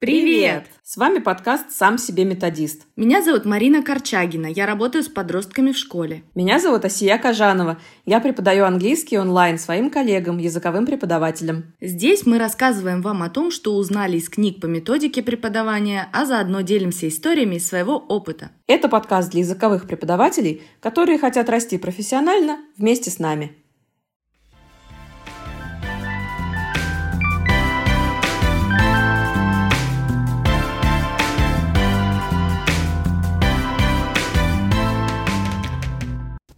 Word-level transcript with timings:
Привет! 0.00 0.64
С 0.82 0.96
вами 0.96 1.18
подкаст 1.18 1.72
«Сам 1.72 1.98
себе 1.98 2.24
методист». 2.24 2.86
Меня 2.96 3.22
зовут 3.22 3.44
Марина 3.44 3.82
Корчагина, 3.82 4.46
я 4.46 4.64
работаю 4.64 5.04
с 5.04 5.08
подростками 5.08 5.72
в 5.72 5.76
школе. 5.76 6.22
Меня 6.34 6.58
зовут 6.58 6.86
Асия 6.86 7.18
Кажанова, 7.18 7.78
я 8.06 8.20
преподаю 8.20 8.64
английский 8.64 9.18
онлайн 9.18 9.58
своим 9.58 9.90
коллегам, 9.90 10.38
языковым 10.38 10.86
преподавателям. 10.86 11.74
Здесь 11.82 12.24
мы 12.24 12.38
рассказываем 12.38 13.02
вам 13.02 13.22
о 13.22 13.28
том, 13.28 13.50
что 13.50 13.76
узнали 13.76 14.16
из 14.16 14.30
книг 14.30 14.62
по 14.62 14.64
методике 14.64 15.22
преподавания, 15.22 16.08
а 16.14 16.24
заодно 16.24 16.62
делимся 16.62 17.06
историями 17.06 17.56
из 17.56 17.68
своего 17.68 17.98
опыта. 17.98 18.52
Это 18.66 18.88
подкаст 18.88 19.32
для 19.32 19.40
языковых 19.40 19.86
преподавателей, 19.86 20.62
которые 20.80 21.18
хотят 21.18 21.50
расти 21.50 21.76
профессионально 21.76 22.58
вместе 22.78 23.10
с 23.10 23.18
нами. 23.18 23.54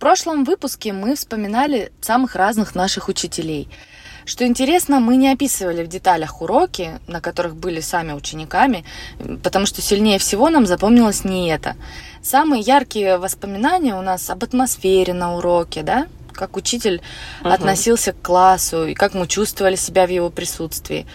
Прошлом 0.03 0.43
выпуске 0.43 0.93
мы 0.93 1.15
вспоминали 1.15 1.93
самых 2.01 2.35
разных 2.35 2.75
наших 2.75 3.09
учителей. 3.09 3.69
Что 4.25 4.45
интересно, 4.45 4.99
мы 4.99 5.15
не 5.15 5.31
описывали 5.31 5.85
в 5.85 5.87
деталях 5.87 6.43
уроки, 6.43 6.99
на 7.07 7.21
которых 7.21 7.55
были 7.55 7.79
сами 7.79 8.13
учениками, 8.13 8.85
потому 9.45 9.65
что 9.65 9.81
сильнее 9.81 10.19
всего 10.19 10.51
нам 10.51 10.67
запомнилось 10.67 11.23
не 11.23 11.49
это. 11.51 11.77
Самые 12.21 12.63
яркие 12.63 13.17
воспоминания 13.17 13.95
у 13.95 14.03
нас 14.03 14.29
об 14.29 14.43
атмосфере 14.43 15.15
на 15.15 15.37
уроке, 15.37 15.85
да, 15.85 16.09
как 16.33 16.57
учитель 16.57 17.01
uh-huh. 17.45 17.55
относился 17.55 18.13
к 18.13 18.21
классу 18.21 18.87
и 18.87 18.95
как 18.95 19.15
мы 19.15 19.29
чувствовали 19.29 19.77
себя 19.77 20.09
в 20.09 20.11
его 20.11 20.31
присутствии. 20.31 21.07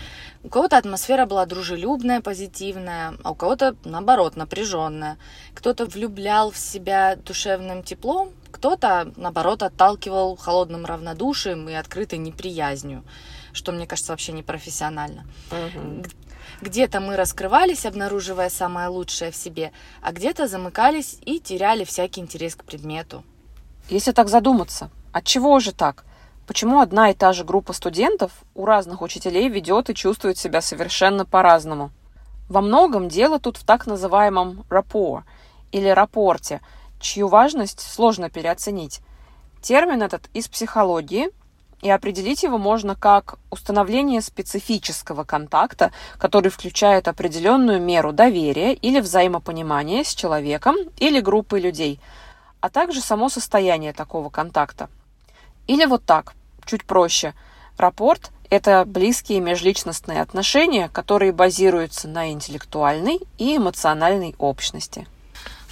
У 0.47 0.49
кого-то 0.49 0.77
атмосфера 0.77 1.25
была 1.25 1.45
дружелюбная, 1.45 2.21
позитивная, 2.21 3.15
а 3.21 3.31
у 3.31 3.35
кого-то, 3.35 3.75
наоборот, 3.83 4.37
напряженная. 4.37 5.17
Кто-то 5.53 5.85
влюблял 5.85 6.51
в 6.51 6.57
себя 6.57 7.17
душевным 7.17 7.83
теплом, 7.83 8.31
кто-то, 8.49 9.11
наоборот, 9.17 9.61
отталкивал 9.61 10.37
холодным 10.37 10.85
равнодушием 10.85 11.67
и 11.67 11.73
открытой 11.73 12.19
неприязнью, 12.19 13.03
что, 13.51 13.73
мне 13.73 13.85
кажется, 13.85 14.13
вообще 14.13 14.31
непрофессионально. 14.31 15.25
Угу. 15.51 16.05
Где-то 16.61 17.01
мы 17.01 17.17
раскрывались, 17.17 17.85
обнаруживая 17.85 18.49
самое 18.49 18.87
лучшее 18.87 19.31
в 19.31 19.35
себе, 19.35 19.73
а 20.01 20.13
где-то 20.13 20.47
замыкались 20.47 21.17
и 21.25 21.41
теряли 21.41 21.83
всякий 21.83 22.21
интерес 22.21 22.55
к 22.55 22.63
предмету. 22.63 23.25
Если 23.89 24.13
так 24.13 24.29
задуматься, 24.29 24.91
от 25.11 25.25
чего 25.25 25.59
же 25.59 25.73
так? 25.73 26.05
Почему 26.47 26.79
одна 26.79 27.11
и 27.11 27.13
та 27.13 27.33
же 27.33 27.43
группа 27.43 27.73
студентов 27.73 28.31
у 28.55 28.63
разных 28.65 29.01
учителей 29.01 29.49
ведет 29.49 29.89
и 29.89 29.93
чувствует 29.93 30.37
себя 30.37 30.61
совершенно 30.61 31.25
по-разному? 31.25 31.91
Во 32.47 32.61
многом 32.61 33.09
дело 33.09 33.37
тут 33.37 33.57
в 33.57 33.65
так 33.65 33.85
называемом 33.85 34.63
rapport 34.69 35.23
или 35.73 35.89
рапорте, 35.89 36.61
чью 37.01 37.27
важность 37.27 37.81
сложно 37.81 38.29
переоценить. 38.29 39.01
Термин 39.61 40.01
этот 40.01 40.29
из 40.33 40.47
психологии, 40.47 41.27
и 41.81 41.89
определить 41.89 42.43
его 42.43 42.57
можно 42.57 42.95
как 42.95 43.37
установление 43.51 44.21
специфического 44.21 45.25
контакта, 45.25 45.91
который 46.17 46.49
включает 46.49 47.09
определенную 47.09 47.81
меру 47.81 48.13
доверия 48.13 48.73
или 48.73 49.01
взаимопонимания 49.01 50.05
с 50.05 50.15
человеком 50.15 50.77
или 50.97 51.19
группой 51.19 51.59
людей, 51.59 51.99
а 52.61 52.69
также 52.69 53.01
само 53.01 53.27
состояние 53.27 53.91
такого 53.91 54.29
контакта. 54.29 54.87
Или 55.67 55.85
вот 55.85 56.03
так, 56.05 56.33
чуть 56.65 56.85
проще. 56.85 57.33
Рапорт– 57.77 58.31
это 58.49 58.83
близкие 58.85 59.39
межличностные 59.39 60.21
отношения, 60.21 60.89
которые 60.89 61.31
базируются 61.31 62.07
на 62.07 62.31
интеллектуальной 62.31 63.19
и 63.37 63.57
эмоциональной 63.57 64.35
общности. 64.37 65.07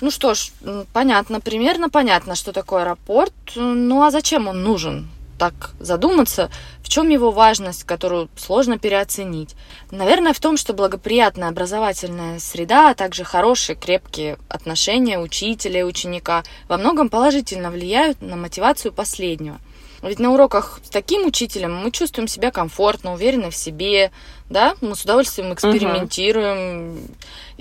Ну 0.01 0.11
что 0.11 0.33
ж, 0.33 0.51
понятно, 0.93 1.39
примерно 1.39 1.89
понятно, 1.89 2.35
что 2.35 2.51
такое 2.51 2.83
рапорт. 2.83 3.33
Ну 3.55 4.03
а 4.03 4.11
зачем 4.11 4.47
он 4.47 4.61
нужен? 4.63 5.09
так 5.38 5.72
задуматься, 5.79 6.50
в 6.81 6.89
чем 6.89 7.09
его 7.09 7.31
важность, 7.31 7.83
которую 7.83 8.29
сложно 8.38 8.77
переоценить. 8.77 9.56
Наверное, 9.91 10.33
в 10.33 10.39
том, 10.39 10.57
что 10.57 10.73
благоприятная 10.73 11.50
образовательная 11.50 12.39
среда, 12.39 12.91
а 12.91 12.95
также 12.95 13.23
хорошие, 13.23 13.75
крепкие 13.75 14.38
отношения 14.50 15.19
учителя 15.19 15.81
и 15.81 15.83
ученика 15.83 16.44
во 16.67 16.77
многом 16.77 17.09
положительно 17.09 17.72
влияют 17.72 18.22
на 18.22 18.35
мотивацию 18.35 18.94
последнего. 18.94 19.59
Ведь 20.05 20.19
на 20.19 20.31
уроках 20.31 20.79
с 20.83 20.89
таким 20.89 21.25
учителем 21.25 21.75
мы 21.75 21.89
чувствуем 21.89 22.27
себя 22.27 22.51
комфортно, 22.51 23.13
уверенно 23.13 23.49
в 23.49 23.55
себе, 23.55 24.11
да, 24.49 24.75
мы 24.79 24.95
с 24.95 25.03
удовольствием 25.03 25.51
экспериментируем 25.51 26.91
угу. 26.91 26.99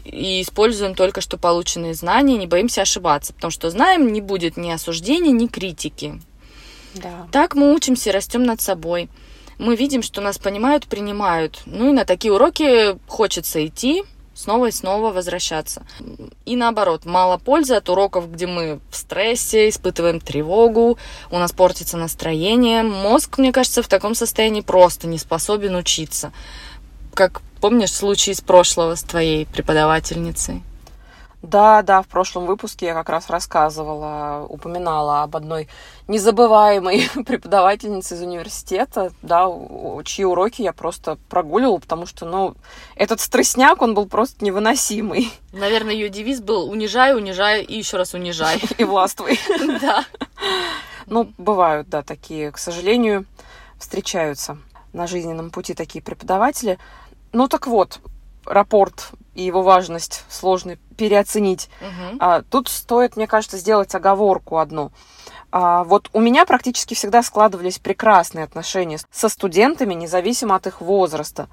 и 0.04 0.42
используем 0.42 0.94
только 0.94 1.22
что 1.22 1.38
полученные 1.38 1.94
знания, 1.94 2.36
не 2.36 2.46
боимся 2.46 2.82
ошибаться, 2.82 3.32
потому 3.32 3.50
что 3.50 3.70
знаем, 3.70 4.12
не 4.12 4.20
будет 4.20 4.58
ни 4.58 4.70
осуждения, 4.70 5.32
ни 5.32 5.46
критики. 5.46 6.20
Да. 6.94 7.26
Так 7.32 7.54
мы 7.54 7.74
учимся 7.74 8.10
и 8.10 8.12
растем 8.12 8.44
над 8.44 8.60
собой. 8.60 9.08
Мы 9.58 9.74
видим, 9.74 10.02
что 10.02 10.20
нас 10.20 10.38
понимают, 10.38 10.86
принимают. 10.86 11.62
Ну 11.64 11.90
и 11.90 11.92
на 11.92 12.04
такие 12.04 12.32
уроки 12.32 12.98
хочется 13.06 13.66
идти, 13.66 14.04
снова 14.34 14.66
и 14.66 14.72
снова 14.72 15.12
возвращаться. 15.12 15.86
И 16.44 16.56
наоборот, 16.56 17.04
мало 17.04 17.38
пользы 17.38 17.74
от 17.74 17.88
уроков, 17.88 18.30
где 18.30 18.46
мы 18.46 18.80
в 18.90 18.96
стрессе, 18.96 19.68
испытываем 19.68 20.20
тревогу, 20.20 20.98
у 21.30 21.38
нас 21.38 21.52
портится 21.52 21.96
настроение. 21.96 22.82
Мозг, 22.82 23.38
мне 23.38 23.52
кажется, 23.52 23.82
в 23.82 23.88
таком 23.88 24.14
состоянии 24.14 24.60
просто 24.60 25.06
не 25.06 25.18
способен 25.18 25.76
учиться. 25.76 26.32
Как 27.14 27.42
помнишь 27.60 27.92
случай 27.92 28.32
из 28.32 28.40
прошлого 28.40 28.94
с 28.96 29.02
твоей 29.02 29.46
преподавательницей? 29.46 30.62
Да, 31.44 31.82
да, 31.82 32.00
в 32.00 32.08
прошлом 32.08 32.46
выпуске 32.46 32.86
я 32.86 32.94
как 32.94 33.10
раз 33.10 33.28
рассказывала, 33.28 34.46
упоминала 34.48 35.22
об 35.22 35.36
одной 35.36 35.68
незабываемой 36.08 37.10
преподавательнице 37.26 38.14
из 38.14 38.22
университета, 38.22 39.12
да, 39.20 39.46
чьи 40.04 40.24
уроки 40.24 40.62
я 40.62 40.72
просто 40.72 41.18
прогуливала, 41.28 41.76
потому 41.76 42.06
что, 42.06 42.24
ну, 42.24 42.54
этот 42.96 43.20
стрессняк, 43.20 43.82
он 43.82 43.92
был 43.92 44.06
просто 44.06 44.42
невыносимый. 44.42 45.30
Наверное, 45.52 45.92
ее 45.92 46.08
девиз 46.08 46.40
был 46.40 46.70
«унижай, 46.70 47.14
унижай 47.14 47.62
и 47.62 47.76
еще 47.76 47.98
раз 47.98 48.14
унижай». 48.14 48.62
И 48.78 48.84
властвуй. 48.84 49.38
Да. 49.80 50.06
Ну, 51.06 51.30
бывают, 51.36 51.90
да, 51.90 52.02
такие, 52.02 52.52
к 52.52 52.58
сожалению, 52.58 53.26
встречаются 53.78 54.56
на 54.94 55.06
жизненном 55.06 55.50
пути 55.50 55.74
такие 55.74 56.02
преподаватели. 56.02 56.78
Ну, 57.32 57.48
так 57.48 57.66
вот, 57.66 58.00
рапорт 58.46 59.12
и 59.34 59.42
его 59.42 59.62
важность 59.62 60.24
сложно 60.28 60.76
переоценить. 60.96 61.68
Угу. 61.80 62.18
А, 62.20 62.42
тут 62.42 62.68
стоит, 62.68 63.16
мне 63.16 63.26
кажется, 63.26 63.58
сделать 63.58 63.94
оговорку 63.94 64.58
одну. 64.58 64.92
А, 65.50 65.84
вот 65.84 66.10
у 66.12 66.20
меня 66.20 66.46
практически 66.46 66.94
всегда 66.94 67.22
складывались 67.22 67.78
прекрасные 67.78 68.44
отношения 68.44 68.98
со 69.10 69.28
студентами, 69.28 69.94
независимо 69.94 70.56
от 70.56 70.66
их 70.66 70.80
возраста. 70.80 71.48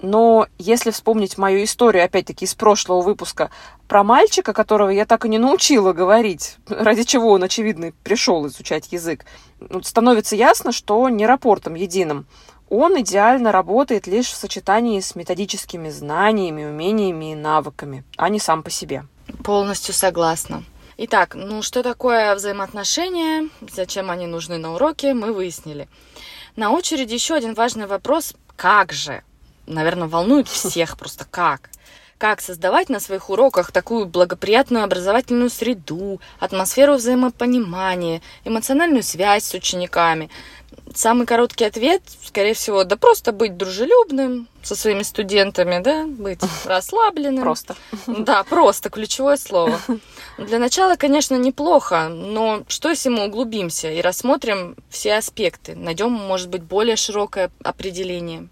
Но 0.00 0.46
если 0.58 0.90
вспомнить 0.90 1.38
мою 1.38 1.64
историю, 1.64 2.04
опять-таки, 2.04 2.44
из 2.44 2.54
прошлого 2.54 3.00
выпуска, 3.00 3.50
про 3.88 4.04
мальчика, 4.04 4.52
которого 4.52 4.90
я 4.90 5.06
так 5.06 5.24
и 5.24 5.28
не 5.28 5.38
научила 5.38 5.92
говорить, 5.92 6.56
ради 6.68 7.04
чего 7.04 7.30
он, 7.30 7.42
очевидно, 7.42 7.92
пришел 8.02 8.46
изучать 8.46 8.92
язык, 8.92 9.24
становится 9.82 10.36
ясно, 10.36 10.72
что 10.72 11.08
не 11.08 11.26
рапортом 11.26 11.74
единым 11.74 12.26
он 12.68 13.00
идеально 13.00 13.52
работает 13.52 14.06
лишь 14.06 14.26
в 14.26 14.36
сочетании 14.36 15.00
с 15.00 15.14
методическими 15.14 15.88
знаниями, 15.88 16.64
умениями 16.64 17.32
и 17.32 17.34
навыками, 17.34 18.04
а 18.16 18.28
не 18.28 18.40
сам 18.40 18.62
по 18.62 18.70
себе. 18.70 19.04
Полностью 19.44 19.94
согласна. 19.94 20.64
Итак, 20.96 21.34
ну 21.34 21.62
что 21.62 21.82
такое 21.82 22.34
взаимоотношения, 22.34 23.48
зачем 23.72 24.10
они 24.10 24.26
нужны 24.26 24.58
на 24.58 24.74
уроке, 24.74 25.14
мы 25.14 25.32
выяснили. 25.32 25.88
На 26.56 26.70
очереди 26.70 27.14
еще 27.14 27.34
один 27.34 27.54
важный 27.54 27.86
вопрос. 27.86 28.34
Как 28.56 28.92
же? 28.92 29.22
Наверное, 29.66 30.08
волнует 30.08 30.48
всех 30.48 30.96
просто 30.96 31.26
как 31.30 31.70
как 32.18 32.40
создавать 32.40 32.88
на 32.88 33.00
своих 33.00 33.30
уроках 33.30 33.72
такую 33.72 34.06
благоприятную 34.06 34.84
образовательную 34.84 35.50
среду, 35.50 36.20
атмосферу 36.38 36.94
взаимопонимания, 36.94 38.22
эмоциональную 38.44 39.02
связь 39.02 39.44
с 39.44 39.54
учениками. 39.54 40.30
Самый 40.94 41.26
короткий 41.26 41.64
ответ, 41.64 42.02
скорее 42.24 42.54
всего, 42.54 42.84
да 42.84 42.96
просто 42.96 43.32
быть 43.32 43.56
дружелюбным 43.56 44.48
со 44.62 44.74
своими 44.74 45.02
студентами, 45.02 45.82
да, 45.82 46.06
быть 46.06 46.40
расслабленным. 46.64 47.42
Просто. 47.42 47.76
Да, 48.06 48.44
просто, 48.44 48.88
ключевое 48.88 49.36
слово. 49.36 49.78
Для 50.38 50.58
начала, 50.58 50.96
конечно, 50.96 51.34
неплохо, 51.36 52.08
но 52.08 52.62
что 52.68 52.90
если 52.90 53.08
мы 53.08 53.26
углубимся 53.26 53.90
и 53.90 54.00
рассмотрим 54.00 54.76
все 54.88 55.14
аспекты, 55.16 55.74
найдем, 55.74 56.12
может 56.12 56.48
быть, 56.48 56.62
более 56.62 56.96
широкое 56.96 57.50
определение? 57.62 58.48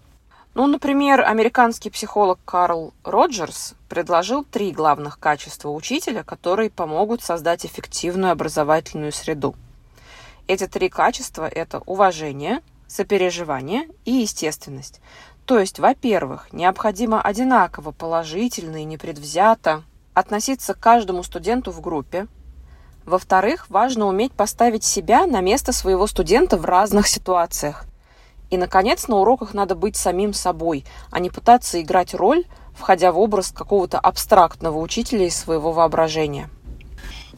Ну, 0.55 0.67
например, 0.67 1.19
американский 1.19 1.89
психолог 1.89 2.39
Карл 2.45 2.93
Роджерс 3.03 3.75
предложил 3.89 4.45
три 4.45 4.71
главных 4.71 5.19
качества 5.19 5.67
учителя, 5.69 6.23
которые 6.23 6.69
помогут 6.69 7.21
создать 7.21 7.65
эффективную 7.65 8.31
образовательную 8.31 9.11
среду. 9.11 9.53
Эти 10.47 10.65
три 10.65 10.87
качества– 10.87 11.45
это 11.53 11.79
уважение, 11.85 12.61
сопереживание 12.87 13.89
и 14.05 14.13
естественность. 14.13 15.01
То 15.45 15.59
есть, 15.59 15.79
во-первых, 15.79 16.53
необходимо 16.53 17.21
одинаково 17.21 17.91
положительно 17.91 18.77
и 18.77 18.85
непредвзято 18.85 19.83
относиться 20.13 20.73
к 20.73 20.79
каждому 20.79 21.23
студенту 21.23 21.71
в 21.71 21.81
группе. 21.81 22.27
Во-вторых, 23.03 23.69
важно 23.69 24.05
уметь 24.05 24.31
поставить 24.31 24.85
себя 24.85 25.27
на 25.27 25.41
место 25.41 25.73
своего 25.73 26.07
студента 26.07 26.55
в 26.55 26.63
разных 26.63 27.07
ситуациях. 27.07 27.85
И, 28.49 28.57
наконец, 28.57 29.07
на 29.07 29.17
уроках 29.17 29.53
надо 29.53 29.75
быть 29.75 29.95
самим 29.95 30.33
собой, 30.33 30.85
а 31.11 31.19
не 31.19 31.29
пытаться 31.29 31.81
играть 31.81 32.13
роль, 32.13 32.45
входя 32.73 33.11
в 33.11 33.19
образ 33.19 33.51
какого-то 33.51 33.99
абстрактного 33.99 34.79
учителя 34.79 35.25
из 35.25 35.35
своего 35.35 35.71
воображения. 35.71 36.49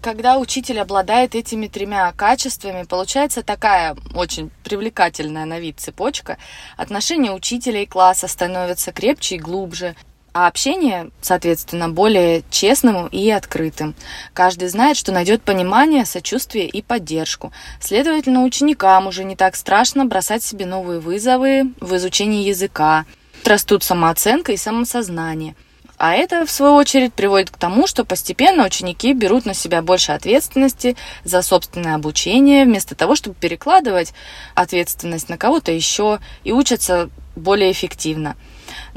Когда 0.01 0.37
учитель 0.37 0.79
обладает 0.79 1.33
этими 1.33 1.67
тремя 1.67 2.11
качествами, 2.11 2.83
получается 2.83 3.41
такая 3.41 3.95
очень 4.13 4.51
привлекательная 4.63 5.45
на 5.45 5.59
вид 5.59 5.79
цепочка. 5.79 6.37
Отношения 6.77 7.31
учителя 7.31 7.81
и 7.81 7.87
класса 7.87 8.27
становятся 8.27 8.91
крепче 8.91 9.35
и 9.35 9.39
глубже, 9.39 9.95
а 10.37 10.45
общение, 10.45 11.09
соответственно, 11.19 11.89
более 11.89 12.43
честным 12.51 13.07
и 13.07 13.27
открытым. 13.31 13.95
Каждый 14.35 14.67
знает, 14.67 14.95
что 14.95 15.11
найдет 15.11 15.41
понимание, 15.41 16.05
сочувствие 16.05 16.69
и 16.69 16.83
поддержку. 16.83 17.51
Следовательно, 17.81 18.43
ученикам 18.43 19.07
уже 19.07 19.23
не 19.23 19.35
так 19.35 19.55
страшно 19.55 20.05
бросать 20.05 20.43
себе 20.43 20.67
новые 20.67 20.99
вызовы 20.99 21.73
в 21.79 21.95
изучении 21.95 22.47
языка. 22.47 23.05
Растут 23.45 23.83
самооценка 23.83 24.51
и 24.51 24.57
самосознание. 24.57 25.55
А 25.97 26.13
это, 26.13 26.45
в 26.45 26.51
свою 26.51 26.75
очередь, 26.75 27.15
приводит 27.15 27.49
к 27.49 27.57
тому, 27.57 27.87
что 27.87 28.05
постепенно 28.05 28.63
ученики 28.63 29.13
берут 29.13 29.47
на 29.47 29.55
себя 29.55 29.81
больше 29.81 30.11
ответственности 30.11 30.95
за 31.23 31.41
собственное 31.41 31.95
обучение, 31.95 32.65
вместо 32.65 32.93
того, 32.93 33.15
чтобы 33.15 33.35
перекладывать 33.39 34.13
ответственность 34.53 35.29
на 35.29 35.37
кого-то 35.39 35.71
еще 35.71 36.19
и 36.43 36.51
учатся 36.51 37.09
более 37.35 37.71
эффективно. 37.71 38.35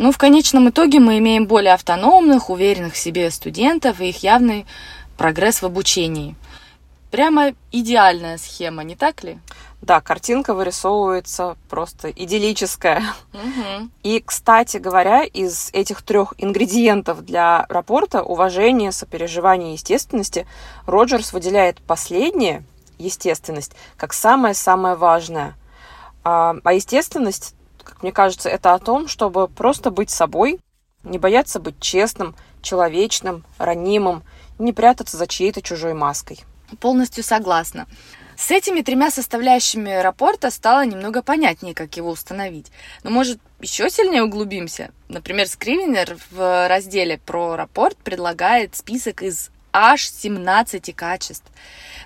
Ну, 0.00 0.12
в 0.12 0.16
конечном 0.16 0.70
итоге 0.70 0.98
мы 0.98 1.18
имеем 1.18 1.46
более 1.46 1.74
автономных, 1.74 2.48
уверенных 2.48 2.94
в 2.94 2.96
себе 2.96 3.30
студентов 3.30 4.00
и 4.00 4.08
их 4.08 4.22
явный 4.22 4.64
прогресс 5.18 5.60
в 5.60 5.66
обучении. 5.66 6.36
Прямо 7.10 7.52
идеальная 7.70 8.38
схема, 8.38 8.82
не 8.82 8.96
так 8.96 9.22
ли? 9.24 9.38
Да, 9.82 10.00
картинка 10.00 10.54
вырисовывается 10.54 11.58
просто 11.68 12.10
идиллическая. 12.10 13.02
Угу. 13.34 13.90
И, 14.02 14.22
кстати 14.24 14.78
говоря, 14.78 15.22
из 15.22 15.68
этих 15.74 16.00
трех 16.00 16.32
ингредиентов 16.38 17.22
для 17.22 17.66
рапорта 17.68 18.22
уважение, 18.22 18.92
сопереживание 18.92 19.72
и 19.72 19.74
естественности 19.74 20.46
Роджерс 20.86 21.34
выделяет 21.34 21.78
последнее, 21.82 22.64
естественность, 22.96 23.72
как 23.98 24.14
самое-самое 24.14 24.94
важное. 24.94 25.56
А, 26.24 26.56
а 26.64 26.72
естественность 26.72 27.54
как 27.90 28.02
мне 28.02 28.12
кажется, 28.12 28.48
это 28.48 28.74
о 28.74 28.78
том, 28.78 29.08
чтобы 29.08 29.48
просто 29.48 29.90
быть 29.90 30.10
собой, 30.10 30.60
не 31.02 31.18
бояться 31.18 31.60
быть 31.60 31.80
честным, 31.80 32.34
человечным, 32.62 33.44
ранимым, 33.58 34.22
не 34.58 34.72
прятаться 34.72 35.16
за 35.16 35.26
чьей-то 35.26 35.62
чужой 35.62 35.94
маской. 35.94 36.40
Полностью 36.78 37.24
согласна. 37.24 37.86
С 38.36 38.50
этими 38.50 38.80
тремя 38.80 39.10
составляющими 39.10 40.00
рапорта 40.00 40.50
стало 40.50 40.86
немного 40.86 41.22
понятнее, 41.22 41.74
как 41.74 41.96
его 41.98 42.08
установить. 42.08 42.68
Но, 43.02 43.10
может, 43.10 43.38
еще 43.60 43.90
сильнее 43.90 44.22
углубимся? 44.22 44.92
Например, 45.08 45.46
Скривенер 45.46 46.16
в 46.30 46.68
разделе 46.68 47.18
про 47.18 47.56
рапорт 47.56 47.98
предлагает 47.98 48.74
список 48.76 49.22
из 49.22 49.50
аж 49.72 50.08
17 50.08 50.94
качеств. 50.94 51.44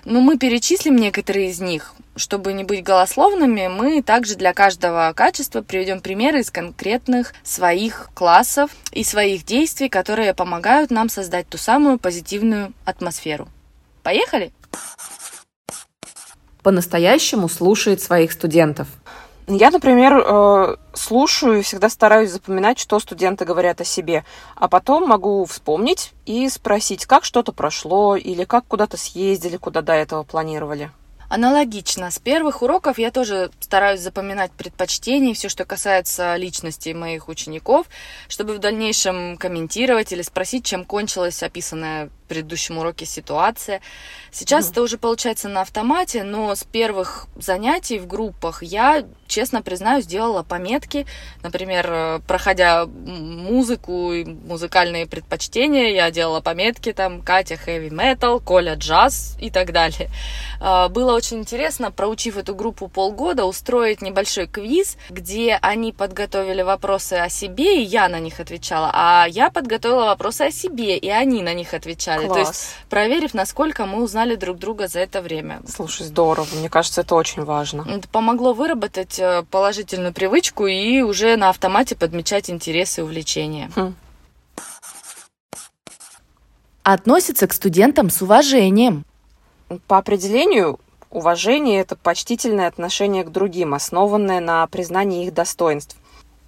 Но 0.03 0.19
мы 0.19 0.37
перечислим 0.37 0.97
некоторые 0.97 1.51
из 1.51 1.61
них. 1.61 1.95
Чтобы 2.17 2.53
не 2.53 2.63
быть 2.63 2.81
голословными, 2.81 3.67
мы 3.67 4.01
также 4.01 4.35
для 4.35 4.53
каждого 4.53 5.11
качества 5.13 5.61
приведем 5.61 5.99
примеры 5.99 6.39
из 6.39 6.49
конкретных 6.49 7.33
своих 7.43 8.09
классов 8.13 8.71
и 8.93 9.03
своих 9.03 9.43
действий, 9.43 9.89
которые 9.89 10.33
помогают 10.33 10.91
нам 10.91 11.09
создать 11.09 11.49
ту 11.49 11.57
самую 11.57 11.99
позитивную 11.99 12.71
атмосферу. 12.85 13.49
Поехали? 14.01 14.53
По-настоящему 16.63 17.49
слушает 17.49 18.01
своих 18.01 18.31
студентов. 18.31 18.87
Я, 19.47 19.69
например, 19.69 20.13
э, 20.17 20.75
слушаю 20.93 21.59
и 21.59 21.61
всегда 21.63 21.89
стараюсь 21.89 22.31
запоминать, 22.31 22.79
что 22.79 22.99
студенты 22.99 23.43
говорят 23.43 23.81
о 23.81 23.85
себе, 23.85 24.23
а 24.55 24.69
потом 24.69 25.07
могу 25.07 25.43
вспомнить 25.45 26.13
и 26.25 26.47
спросить, 26.49 27.05
как 27.05 27.25
что-то 27.25 27.51
прошло 27.51 28.15
или 28.15 28.45
как 28.45 28.65
куда-то 28.65 28.95
съездили, 28.95 29.57
куда 29.57 29.81
до 29.81 29.93
этого 29.93 30.23
планировали. 30.23 30.91
Аналогично. 31.29 32.11
С 32.11 32.19
первых 32.19 32.61
уроков 32.61 32.99
я 32.99 33.11
тоже 33.11 33.51
стараюсь 33.59 34.01
запоминать 34.01 34.51
предпочтения 34.51 35.31
и 35.31 35.33
все, 35.33 35.49
что 35.49 35.65
касается 35.65 36.35
личности 36.35 36.89
моих 36.89 37.27
учеников, 37.29 37.87
чтобы 38.27 38.53
в 38.53 38.59
дальнейшем 38.59 39.37
комментировать 39.37 40.11
или 40.11 40.21
спросить, 40.21 40.65
чем 40.65 40.85
кончилась 40.85 41.41
описанная 41.41 42.07
в 42.07 42.27
предыдущем 42.27 42.77
уроке 42.77 43.05
ситуация. 43.05 43.81
Сейчас 44.31 44.67
mm-hmm. 44.67 44.71
это 44.71 44.81
уже 44.81 44.97
получается 44.97 45.47
на 45.47 45.61
автомате, 45.61 46.23
но 46.23 46.53
с 46.53 46.63
первых 46.63 47.27
занятий 47.35 47.99
в 47.99 48.07
группах 48.07 48.63
я, 48.63 49.05
честно 49.27 49.61
признаюсь, 49.61 50.05
делала 50.05 50.43
пометки. 50.43 51.05
Например, 51.43 51.85
э, 51.87 52.19
проходя 52.27 52.85
музыку 52.87 54.11
и 54.13 54.25
музыкальные 54.25 55.05
предпочтения, 55.05 55.93
я 55.93 56.09
делала 56.09 56.41
пометки 56.41 56.93
там 56.93 57.21
Катя 57.21 57.55
heavy 57.55 57.89
metal, 57.89 58.41
Коля 58.43 58.75
джаз 58.75 59.37
и 59.39 59.51
так 59.51 59.71
далее. 59.71 60.09
А, 60.59 60.89
было 61.15 61.17
очень 61.17 61.39
интересно, 61.39 61.91
проучив 61.91 62.37
эту 62.37 62.55
группу 62.55 62.87
полгода, 62.87 63.45
устроить 63.45 64.01
небольшой 64.01 64.47
квиз, 64.47 64.97
где 65.09 65.57
они 65.61 65.93
подготовили 65.93 66.61
вопросы 66.61 67.13
о 67.13 67.29
себе, 67.29 67.81
и 67.81 67.85
я 67.85 68.09
на 68.09 68.19
них 68.19 68.39
отвечала, 68.39 68.91
а 68.93 69.25
я 69.27 69.49
подготовила 69.49 70.05
вопросы 70.05 70.41
о 70.41 70.51
себе, 70.51 70.97
и 70.97 71.09
они 71.09 71.41
на 71.41 71.53
них 71.53 71.73
отвечали. 71.73 72.27
Класс. 72.27 72.33
То 72.33 72.39
есть 72.39 72.65
проверив, 72.89 73.33
насколько 73.33 73.85
мы 73.85 74.03
узнали 74.03 74.35
друг 74.35 74.57
друга 74.57 74.87
за 74.87 74.99
это 74.99 75.21
время. 75.21 75.61
Слушай, 75.67 76.05
здорово. 76.05 76.47
Мне 76.55 76.69
кажется, 76.69 77.01
это 77.01 77.15
очень 77.15 77.43
важно. 77.43 77.85
Это 77.89 78.07
помогло 78.09 78.53
выработать 78.53 79.19
э, 79.19 79.43
положительную 79.49 80.13
привычку 80.13 80.67
и 80.67 81.01
уже 81.01 81.37
на 81.37 81.49
автомате 81.49 81.95
подмечать 81.95 82.49
интересы 82.49 83.01
и 83.01 83.03
увлечения. 83.03 83.71
Хм. 83.75 83.95
Относится 86.83 87.47
к 87.47 87.53
студентам 87.53 88.09
с 88.09 88.21
уважением. 88.21 89.05
По 89.87 89.97
определению, 89.97 90.79
уважение– 91.09 91.79
это 91.81 91.95
почтительное 91.95 92.67
отношение 92.67 93.23
к 93.23 93.31
другим, 93.31 93.73
основанное 93.73 94.39
на 94.39 94.65
признании 94.67 95.25
их 95.25 95.33
достоинств. 95.33 95.97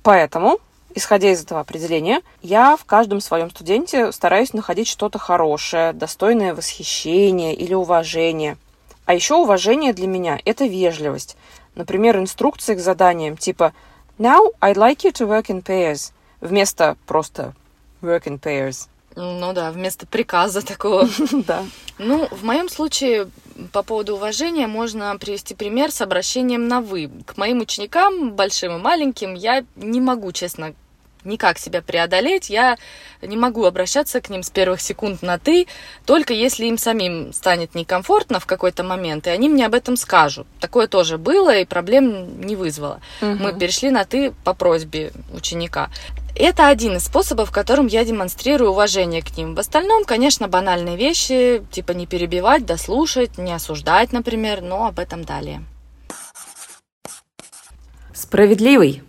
Поэтому, 0.04 0.60
исходя 0.96 1.32
из 1.32 1.44
этого 1.44 1.60
определения, 1.60 2.22
я 2.42 2.78
в 2.78 2.86
каждом 2.86 3.22
своем 3.22 3.50
студенте 3.50 4.12
стараюсь 4.12 4.54
находить 4.54 4.88
что-то 4.88 5.20
хорошее, 5.20 5.94
достойное 5.94 6.54
восхищения 6.56 7.54
или 7.54 7.74
уважения. 7.74 8.58
А 9.06 9.14
еще 9.14 9.36
уважение 9.36 9.94
для 9.94 10.08
меня– 10.08 10.40
это 10.46 10.66
вежливость. 10.66 11.38
Например, 11.76 12.18
инструкции 12.18 12.76
к 12.76 12.80
заданиям 12.80 13.38
типа 13.38 13.74
«Now 14.18 14.52
I'd 14.62 14.76
like 14.76 15.04
you 15.04 15.12
to 15.12 15.28
work 15.28 15.48
in 15.48 15.64
pairs» 15.64 16.12
вместо 16.42 16.98
просто 17.06 17.54
«work 18.02 18.24
in 18.24 18.40
pairs». 18.40 18.88
Ну 19.20 19.52
да, 19.52 19.72
вместо 19.72 20.06
приказа 20.06 20.66
такого. 20.66 21.10
Да. 21.48 21.66
Ну, 21.98 22.28
в 22.30 22.44
моем 22.44 22.70
случае 22.70 23.30
по 23.72 23.82
поводу 23.82 24.16
уважения 24.16 24.68
можно 24.68 25.18
привести 25.18 25.56
пример 25.56 25.92
с 25.92 26.02
обращением 26.02 26.68
на 26.68 26.82
«вы». 26.82 27.10
К 27.26 27.36
моим 27.38 27.62
ученикам, 27.62 28.34
большим 28.34 28.76
и 28.76 28.80
маленьким, 28.80 29.34
я 29.34 29.66
не 29.76 30.00
могу, 30.00 30.32
честно 30.32 30.76
никак 31.28 31.60
себя 31.60 31.82
преодолеть, 31.82 32.50
я 32.50 32.78
не 33.22 33.38
могу 33.38 33.66
обращаться 33.66 34.22
к 34.22 34.30
ним 34.30 34.44
с 34.44 34.50
первых 34.50 34.82
секунд 34.82 35.22
на 35.22 35.38
«ты», 35.38 35.68
только 36.06 36.34
если 36.34 36.66
им 36.66 36.78
самим 36.78 37.34
станет 37.34 37.76
некомфортно 37.76 38.40
в 38.40 38.46
какой-то 38.46 38.84
момент, 38.84 39.28
и 39.28 39.30
они 39.30 39.50
мне 39.50 39.66
об 39.66 39.76
этом 39.76 39.98
скажут. 39.98 40.48
Такое 40.60 40.88
тоже 40.88 41.18
было, 41.18 41.56
и 41.56 41.66
проблем 41.66 42.42
не 42.42 42.56
вызвало. 42.56 43.02
Угу. 43.22 43.36
Мы 43.40 43.60
перешли 43.60 43.92
на 43.92 44.06
«ты» 44.06 44.32
по 44.44 44.54
просьбе 44.54 45.12
ученика. 45.34 45.90
Это 46.40 46.68
один 46.68 46.98
из 46.98 47.06
способов, 47.06 47.52
которым 47.52 47.88
я 47.88 48.06
демонстрирую 48.06 48.70
уважение 48.70 49.24
к 49.24 49.36
ним. 49.36 49.56
В 49.56 49.60
остальном, 49.60 50.06
конечно, 50.06 50.48
банальные 50.48 50.96
вещи, 50.96 51.64
типа 51.72 51.94
не 51.94 52.06
перебивать, 52.06 52.66
дослушать, 52.66 53.40
не 53.40 53.52
осуждать, 53.54 54.14
например, 54.14 54.62
но 54.62 54.86
об 54.86 55.00
этом 55.00 55.24
далее. 55.24 55.64
Справедливый. 58.14 59.04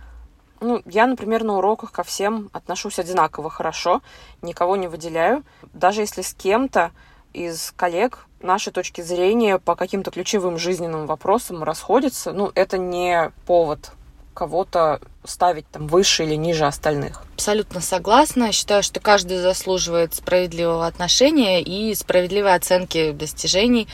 Ну, 0.61 0.83
я, 0.87 1.07
например, 1.07 1.45
на 1.45 1.59
уроках 1.59 1.93
ко 1.93 2.03
всем 2.03 2.51
отношусь 2.53 2.99
одинаково 2.99 3.51
хорошо, 3.51 4.03
никого 4.43 4.77
не 4.77 4.89
выделяю. 4.89 5.45
Даже 5.73 6.03
если 6.03 6.23
с 6.23 6.35
кем-то 6.35 6.91
из 7.33 7.73
коллег 7.77 8.27
наши 8.41 8.71
точки 8.71 9.01
зрения 9.01 9.59
по 9.59 9.77
каким-то 9.77 10.11
ключевым 10.11 10.59
жизненным 10.59 11.07
вопросам 11.07 11.63
расходятся, 11.63 12.33
ну, 12.33 12.51
это 12.55 12.79
не 12.79 13.31
повод 13.47 13.93
кого-то 14.35 15.01
ставить 15.25 15.69
там 15.69 15.89
выше 15.89 16.25
или 16.25 16.37
ниже 16.37 16.65
остальных. 16.65 17.25
Абсолютно 17.35 17.81
согласна. 17.81 18.53
Считаю, 18.53 18.85
что 18.85 19.01
каждый 19.01 19.39
заслуживает 19.39 20.15
справедливого 20.15 20.87
отношения 20.87 21.61
и 21.61 21.93
справедливой 21.97 22.55
оценки 22.55 23.11
достижений. 23.11 23.89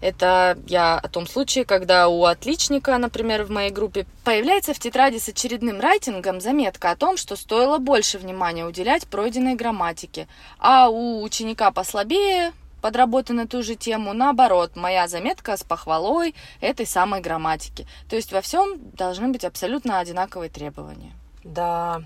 Это 0.00 0.58
я 0.66 0.98
о 0.98 1.08
том 1.08 1.26
случае, 1.26 1.64
когда 1.64 2.08
у 2.08 2.24
отличника, 2.24 2.96
например, 2.98 3.44
в 3.44 3.50
моей 3.50 3.70
группе, 3.70 4.06
появляется 4.24 4.74
в 4.74 4.78
тетради 4.78 5.18
с 5.18 5.28
очередным 5.28 5.80
райтингом 5.80 6.40
заметка 6.40 6.90
о 6.90 6.96
том, 6.96 7.16
что 7.16 7.36
стоило 7.36 7.78
больше 7.78 8.18
внимания 8.18 8.66
уделять 8.66 9.06
пройденной 9.06 9.54
грамматике, 9.54 10.28
а 10.58 10.88
у 10.88 11.22
ученика 11.22 11.70
послабее 11.70 12.52
подработай 12.82 13.34
на 13.34 13.48
ту 13.48 13.62
же 13.62 13.74
тему. 13.74 14.12
Наоборот, 14.12 14.76
моя 14.76 15.08
заметка 15.08 15.56
с 15.56 15.64
похвалой 15.64 16.34
этой 16.60 16.86
самой 16.86 17.20
грамматики. 17.20 17.86
То 18.08 18.16
есть 18.16 18.32
во 18.32 18.40
всем 18.40 18.78
должны 18.92 19.28
быть 19.28 19.44
абсолютно 19.44 19.98
одинаковые 19.98 20.50
требования. 20.50 21.12
Да, 21.42 22.02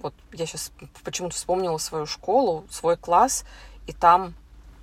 вот 0.00 0.14
я 0.32 0.46
сейчас 0.46 0.72
почему-то 1.04 1.34
вспомнила 1.34 1.78
свою 1.78 2.06
школу, 2.06 2.66
свой 2.70 2.96
класс, 2.96 3.44
и 3.86 3.92
там, 3.92 4.34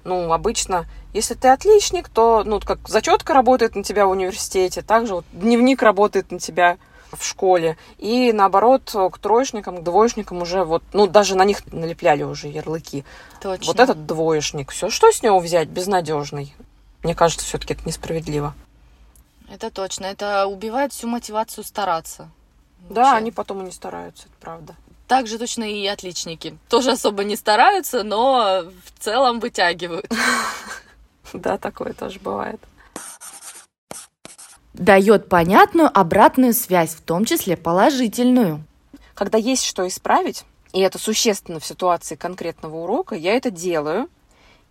ну, 0.10 0.34
обычно, 0.34 0.88
если 1.14 1.36
ты 1.36 1.50
отличник, 1.50 2.10
то, 2.10 2.44
ну, 2.44 2.60
как 2.60 2.90
зачетка 2.90 3.34
работает 3.34 3.76
на 3.76 3.84
тебя 3.84 4.08
в 4.08 4.10
университете, 4.10 4.82
также 4.82 5.14
вот 5.14 5.26
дневник 5.32 5.84
работает 5.84 6.32
на 6.32 6.40
тебя 6.40 6.78
в 7.12 7.24
школе. 7.24 7.78
И 8.00 8.34
наоборот, 8.34 8.92
к 8.92 9.18
троечникам, 9.20 9.78
к 9.78 9.84
двоечникам 9.84 10.42
уже 10.42 10.64
вот, 10.64 10.84
ну, 10.94 11.06
даже 11.06 11.36
на 11.36 11.46
них 11.46 11.62
налепляли 11.72 12.24
уже 12.24 12.48
ярлыки. 12.48 13.06
Точно. 13.40 13.68
Вот 13.68 13.80
этот 13.80 14.06
двоечник. 14.08 14.72
Все, 14.72 14.90
что 14.90 15.12
с 15.12 15.22
него 15.22 15.40
взять? 15.40 15.70
Безнадежный. 15.70 16.54
Мне 17.04 17.14
кажется, 17.16 17.46
все-таки 17.46 17.74
это 17.74 17.88
несправедливо. 17.88 18.54
Это 19.52 19.70
точно. 19.70 20.06
Это 20.06 20.48
убивает 20.48 20.92
всю 20.92 21.08
мотивацию 21.08 21.64
стараться. 21.64 22.30
Да, 22.90 23.04
Вообще. 23.04 23.18
они 23.18 23.32
потом 23.32 23.62
и 23.62 23.66
не 23.66 23.72
стараются, 23.72 24.24
это 24.24 24.36
правда. 24.40 24.76
Также 25.10 25.38
точно 25.38 25.64
и 25.64 25.86
отличники. 25.88 26.58
Тоже 26.70 26.92
особо 26.92 27.26
не 27.26 27.36
стараются, 27.36 28.04
но 28.04 28.64
в 28.86 29.04
целом 29.04 29.42
вытягивают. 29.42 30.08
Да, 31.32 31.60
такое 31.60 31.94
тоже 31.94 32.20
бывает 32.20 32.60
дает 34.74 35.28
понятную 35.28 35.90
обратную 35.94 36.54
связь, 36.54 36.96
в 36.96 37.02
том 37.02 37.26
числе 37.26 37.58
положительную. 37.58 38.64
Когда 39.14 39.38
есть 39.38 39.66
что 39.66 39.88
исправить, 39.88 40.46
и 40.72 40.80
это 40.80 40.98
существенно 40.98 41.60
в 41.60 41.66
ситуации 41.66 42.16
конкретного 42.16 42.78
урока, 42.78 43.16
я 43.16 43.34
это 43.36 43.52
делаю 43.52 44.10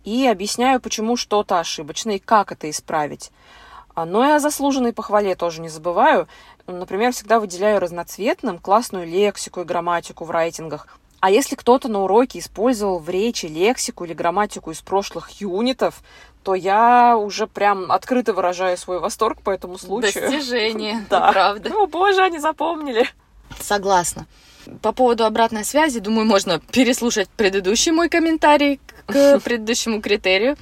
и 0.03 0.25
объясняю, 0.27 0.81
почему 0.81 1.15
что-то 1.15 1.59
ошибочно 1.59 2.11
и 2.11 2.19
как 2.19 2.51
это 2.51 2.69
исправить. 2.69 3.31
А, 3.99 4.05
но 4.05 4.25
и 4.25 4.31
о 4.31 4.39
заслуженной 4.39 4.93
похвале 4.93 5.35
тоже 5.35 5.59
не 5.59 5.67
забываю. 5.67 6.29
Например, 6.67 7.11
всегда 7.11 7.37
выделяю 7.37 7.81
разноцветным 7.81 8.57
классную 8.57 9.05
лексику 9.05 9.59
и 9.59 9.65
грамматику 9.65 10.23
в 10.23 10.31
райтингах. 10.31 10.87
А 11.19 11.29
если 11.29 11.55
кто-то 11.57 11.89
на 11.89 12.03
уроке 12.03 12.39
использовал 12.39 12.99
в 12.99 13.09
речи 13.09 13.45
лексику 13.47 14.05
или 14.05 14.13
грамматику 14.13 14.71
из 14.71 14.79
прошлых 14.79 15.41
юнитов, 15.41 16.01
то 16.43 16.55
я 16.55 17.17
уже 17.17 17.45
прям 17.45 17.91
открыто 17.91 18.31
выражаю 18.31 18.77
свой 18.77 18.99
восторг 18.99 19.41
по 19.41 19.49
этому 19.49 19.77
случаю. 19.77 20.31
Достижение, 20.31 21.05
да. 21.09 21.29
правда. 21.33 21.67
Ну, 21.69 21.85
боже, 21.85 22.21
они 22.21 22.39
запомнили. 22.39 23.05
Согласна. 23.59 24.27
По 24.81 24.91
поводу 24.91 25.25
обратной 25.25 25.63
связи, 25.63 25.99
думаю, 25.99 26.25
можно 26.25 26.59
переслушать 26.59 27.29
предыдущий 27.29 27.91
мой 27.91 28.09
комментарий 28.09 28.79
к 29.07 29.39
предыдущему 29.43 30.01
критерию. 30.01 30.57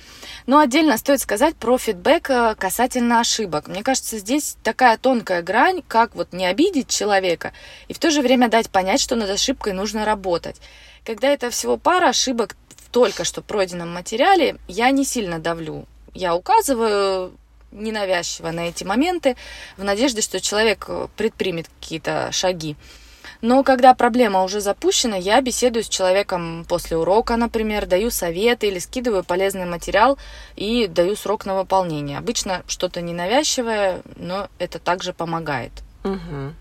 Но 0.45 0.59
отдельно 0.59 0.97
стоит 0.97 1.19
сказать 1.19 1.55
про 1.55 1.77
фидбэк 1.77 2.29
э, 2.29 2.55
касательно 2.55 3.19
ошибок. 3.19 3.67
Мне 3.67 3.83
кажется, 3.83 4.17
здесь 4.17 4.55
такая 4.63 4.97
тонкая 4.97 5.41
грань, 5.41 5.81
как 5.87 6.15
вот 6.15 6.31
не 6.31 6.45
обидеть 6.45 6.87
человека 6.87 7.53
и 7.87 7.93
в 7.93 7.99
то 7.99 8.11
же 8.11 8.21
время 8.21 8.47
дать 8.47 8.69
понять, 8.69 9.01
что 9.01 9.15
над 9.15 9.29
ошибкой 9.29 9.73
нужно 9.73 10.05
работать. 10.05 10.61
Когда 11.03 11.29
это 11.29 11.49
всего 11.49 11.77
пара 11.77 12.09
ошибок 12.09 12.55
в 12.75 12.89
только 12.89 13.25
что 13.25 13.41
пройденном 13.41 13.93
материале, 13.93 14.57
я 14.67 14.89
не 14.91 15.03
сильно 15.03 15.39
давлю. 15.39 15.85
Я 16.13 16.35
указываю 16.35 17.33
ненавязчиво 17.71 18.51
на 18.51 18.69
эти 18.69 18.83
моменты 18.83 19.35
в 19.75 19.83
надежде, 19.83 20.21
что 20.21 20.39
человек 20.39 20.85
э, 20.87 21.07
предпримет 21.17 21.67
какие-то 21.79 22.29
шаги. 22.31 22.75
Но 23.41 23.63
когда 23.63 23.93
проблема 23.93 24.43
уже 24.43 24.61
запущена, 24.61 25.15
я 25.15 25.41
беседую 25.41 25.83
с 25.83 25.89
человеком 25.89 26.65
после 26.67 26.97
урока, 26.97 27.35
например, 27.35 27.85
даю 27.85 28.09
советы 28.09 28.67
или 28.67 28.79
скидываю 28.79 29.23
полезный 29.23 29.65
материал 29.65 30.17
и 30.55 30.87
даю 30.87 31.15
срок 31.15 31.45
на 31.45 31.55
выполнение. 31.55 32.17
Обычно 32.17 32.63
что-то 32.67 33.01
ненавязчивое, 33.01 34.01
но 34.15 34.47
это 34.57 34.79
также 34.79 35.13
помогает. 35.13 35.71
Угу. 36.03 36.53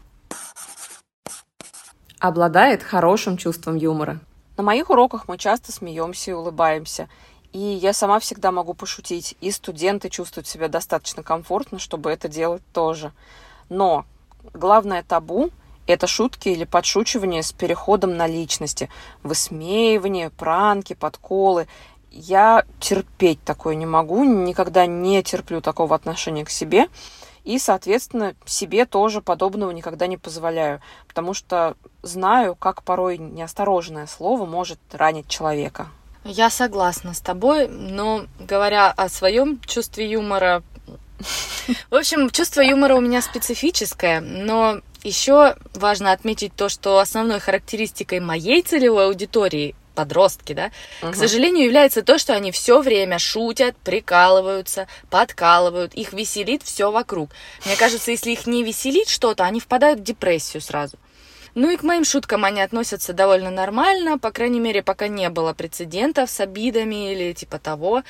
Обладает 2.21 2.83
хорошим 2.83 3.37
чувством 3.37 3.77
юмора. 3.77 4.21
На 4.57 4.63
моих 4.63 4.91
уроках 4.91 5.29
мы 5.29 5.39
часто 5.39 5.73
смеемся 5.73 6.31
и 6.31 6.35
улыбаемся. 6.35 7.09
И 7.53 7.59
я 7.59 7.93
сама 7.93 8.19
всегда 8.21 8.53
могу 8.53 8.75
пошутить, 8.75 9.37
и 9.41 9.51
студенты 9.51 10.11
чувствуют 10.11 10.47
себя 10.47 10.69
достаточно 10.69 11.23
комфортно, 11.23 11.79
чтобы 11.79 12.11
это 12.11 12.29
делать 12.29 12.63
тоже. 12.73 13.13
Но 13.71 14.05
главное 14.53 15.03
табу 15.03 15.51
это 15.87 16.07
шутки 16.07 16.49
или 16.49 16.65
подшучивание 16.65 17.43
с 17.43 17.53
переходом 17.53 18.17
на 18.17 18.27
личности, 18.27 18.89
высмеивание, 19.23 20.31
пранки, 20.31 20.95
подколы. 20.95 21.67
Я 22.11 22.65
терпеть 22.81 23.43
такое 23.45 23.75
не 23.75 23.87
могу, 23.87 24.25
никогда 24.25 24.87
не 24.87 25.23
терплю 25.23 25.61
такого 25.61 25.95
отношения 25.95 26.45
к 26.45 26.51
себе. 26.51 26.89
И, 27.45 27.61
соответственно, 27.61 28.35
себе 28.45 28.87
тоже 28.87 29.23
подобного 29.23 29.71
никогда 29.71 30.09
не 30.09 30.17
позволяю, 30.17 30.81
потому 31.07 31.33
что 31.33 31.77
знаю, 32.03 32.57
как 32.57 32.83
порой 32.83 33.19
неосторожное 33.19 34.09
слово 34.09 34.47
может 34.47 34.81
ранить 34.93 35.29
человека. 35.29 35.87
Я 36.25 36.51
согласна 36.51 37.15
с 37.15 37.21
тобой, 37.21 37.69
но 37.69 38.25
говоря 38.41 38.91
о 38.91 39.09
своем 39.09 39.61
чувстве 39.61 40.11
юмора, 40.11 40.65
в 41.89 41.95
общем, 41.95 42.31
чувство 42.31 42.63
юмора 42.63 42.97
у 42.97 43.01
меня 43.01 43.23
специфическое, 43.23 44.21
но 44.21 44.81
еще 45.07 45.57
важно 45.75 46.13
отметить 46.13 46.55
то, 46.55 46.69
что 46.69 46.99
основной 46.99 47.41
характеристикой 47.41 48.21
моей 48.21 48.63
целевой 48.63 49.07
аудитории 49.07 49.75
подростки, 49.95 50.53
да, 50.53 50.71
угу. 51.03 51.13
к 51.13 51.17
сожалению, 51.17 51.65
является 51.65 52.03
то, 52.03 52.19
что 52.19 52.35
они 52.35 52.53
все 52.53 52.81
время 52.83 53.19
шутят, 53.19 53.77
прикалываются, 53.79 54.87
подкалывают, 55.11 55.95
их 55.95 56.13
веселит 56.13 56.63
все 56.63 56.91
вокруг. 56.93 57.31
Мне 57.65 57.77
кажется, 57.77 58.11
если 58.11 58.33
их 58.33 58.47
не 58.47 58.63
веселит 58.63 59.09
что-то, 59.09 59.45
они 59.45 59.59
впадают 59.59 60.01
в 60.01 60.05
депрессию 60.05 60.61
сразу. 60.61 60.99
Ну 61.57 61.71
и 61.71 61.79
к 61.79 61.83
моим 61.83 62.05
шуткам 62.05 62.45
они 62.45 62.61
относятся 62.61 63.15
довольно 63.15 63.51
нормально, 63.51 64.19
по 64.19 64.31
крайней 64.31 64.61
мере, 64.61 64.83
пока 64.83 65.09
не 65.09 65.31
было 65.31 65.55
прецедентов 65.55 66.29
с 66.29 66.39
обидами 66.39 67.15
или 67.15 67.33
типа 67.33 67.59
того. 67.59 68.03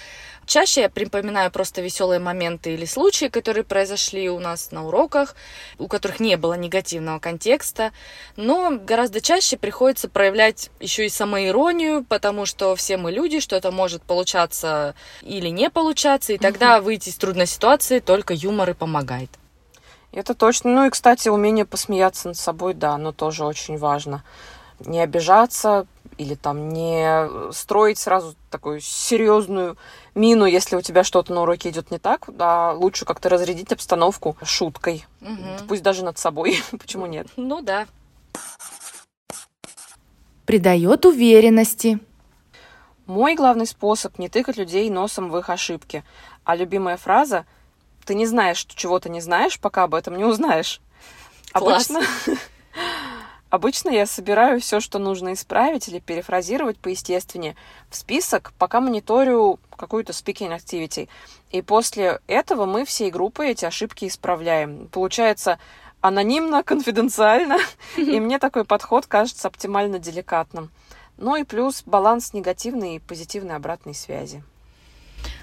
Чаще 0.47 0.81
я 0.81 0.89
припоминаю 0.89 1.53
просто 1.53 1.81
веселые 1.81 2.19
моменты 2.19 2.75
или 2.75 2.85
случаи, 2.87 3.27
которые 3.27 3.63
произошли 3.63 4.29
у 4.29 4.41
нас 4.41 4.73
на 4.73 4.85
уроках, 4.85 5.37
у 5.79 5.87
которых 5.87 6.19
не 6.19 6.37
было 6.37 6.55
негативного 6.55 7.21
контекста. 7.21 7.93
Но 8.35 8.81
гораздо 8.83 9.21
чаще 9.21 9.57
приходится 9.57 10.09
проявлять 10.09 10.71
еще 10.81 11.07
и 11.07 11.09
самоиронию, 11.09 12.05
потому 12.05 12.47
что 12.47 12.75
все 12.75 12.97
мы 12.97 13.13
люди, 13.13 13.39
что-то 13.39 13.71
может 13.71 14.03
получаться 14.03 14.97
или 15.23 15.51
не 15.51 15.71
получаться, 15.71 16.33
и 16.33 16.39
тогда 16.39 16.81
выйти 16.81 17.11
из 17.11 17.15
трудной 17.15 17.47
ситуации 17.47 18.01
только 18.01 18.35
юмор 18.35 18.71
и 18.71 18.75
помогает. 18.75 19.31
Это 20.17 20.33
точно. 20.35 20.71
Ну 20.71 20.87
и, 20.87 20.91
кстати, 20.91 21.29
умение 21.29 21.67
посмеяться 21.67 22.29
над 22.29 22.39
собой, 22.39 22.73
да, 22.73 22.93
оно 22.93 23.13
тоже 23.13 23.45
очень 23.45 23.77
важно. 23.77 24.25
Не 24.81 25.01
обижаться 25.03 25.87
или 26.17 26.35
там 26.35 26.71
не 26.71 27.53
строить 27.53 27.99
сразу 27.99 28.35
такую 28.51 28.81
серьезную 28.81 29.77
мину, 30.15 30.47
если 30.47 30.75
у 30.75 30.81
тебя 30.81 31.05
что-то 31.05 31.35
на 31.35 31.43
уроке 31.43 31.69
идет 31.69 31.91
не 31.91 31.99
так, 31.99 32.31
а 32.39 32.73
лучше 32.73 33.05
как-то 33.05 33.29
разрядить 33.29 33.73
обстановку 33.73 34.39
шуткой. 34.43 35.05
Угу. 35.21 35.67
Пусть 35.69 35.83
даже 35.83 36.03
над 36.03 36.17
собой. 36.17 36.63
Почему 36.71 37.05
нет? 37.05 37.27
Ну 37.37 37.61
да. 37.61 37.87
Придает 40.47 41.05
уверенности. 41.05 41.99
Мой 43.05 43.35
главный 43.35 43.67
способ 43.67 44.19
не 44.19 44.31
тыкать 44.31 44.57
людей 44.57 44.89
носом 44.89 45.29
в 45.29 45.37
их 45.37 45.51
ошибки, 45.51 46.05
а 46.45 46.57
любимая 46.57 46.97
фраза 46.97 47.45
ты 48.07 48.15
не 48.15 48.25
знаешь, 48.25 48.57
что 48.57 48.75
чего-то 48.75 49.11
не 49.11 49.21
знаешь, 49.21 49.61
пока 49.61 49.83
об 49.83 49.95
этом 49.95 50.17
не 50.17 50.25
узнаешь. 50.25 50.81
Класс. 51.53 51.91
Обычно, 51.91 52.09
обычно 53.51 53.91
я 53.91 54.07
собираю 54.07 54.61
все, 54.61 54.81
что 54.81 54.99
нужно 54.99 55.33
исправить 55.35 55.89
или 55.89 55.99
перефразировать 55.99 56.79
поестественнее 56.79 57.57
в 57.91 57.97
список, 57.97 58.53
пока 58.59 58.81
мониторю 58.81 59.59
какую-то 59.77 60.13
speaking 60.13 60.57
activity. 60.57 61.09
И 61.51 61.63
после 61.63 62.21
этого 62.29 62.65
мы 62.65 62.85
всей 62.85 63.11
группой 63.11 63.51
эти 63.51 63.65
ошибки 63.65 64.07
исправляем. 64.07 64.89
Получается 64.89 65.59
анонимно, 66.01 66.63
конфиденциально, 66.63 67.59
и 67.97 68.21
мне 68.21 68.39
такой 68.39 68.65
подход 68.65 69.07
кажется 69.07 69.49
оптимально 69.49 69.99
деликатным. 69.99 70.71
Ну 71.17 71.35
и 71.35 71.45
плюс 71.45 71.83
баланс 71.85 72.33
негативной 72.35 72.97
и 72.97 72.99
позитивной 73.01 73.57
обратной 73.57 73.95
связи. 73.95 74.45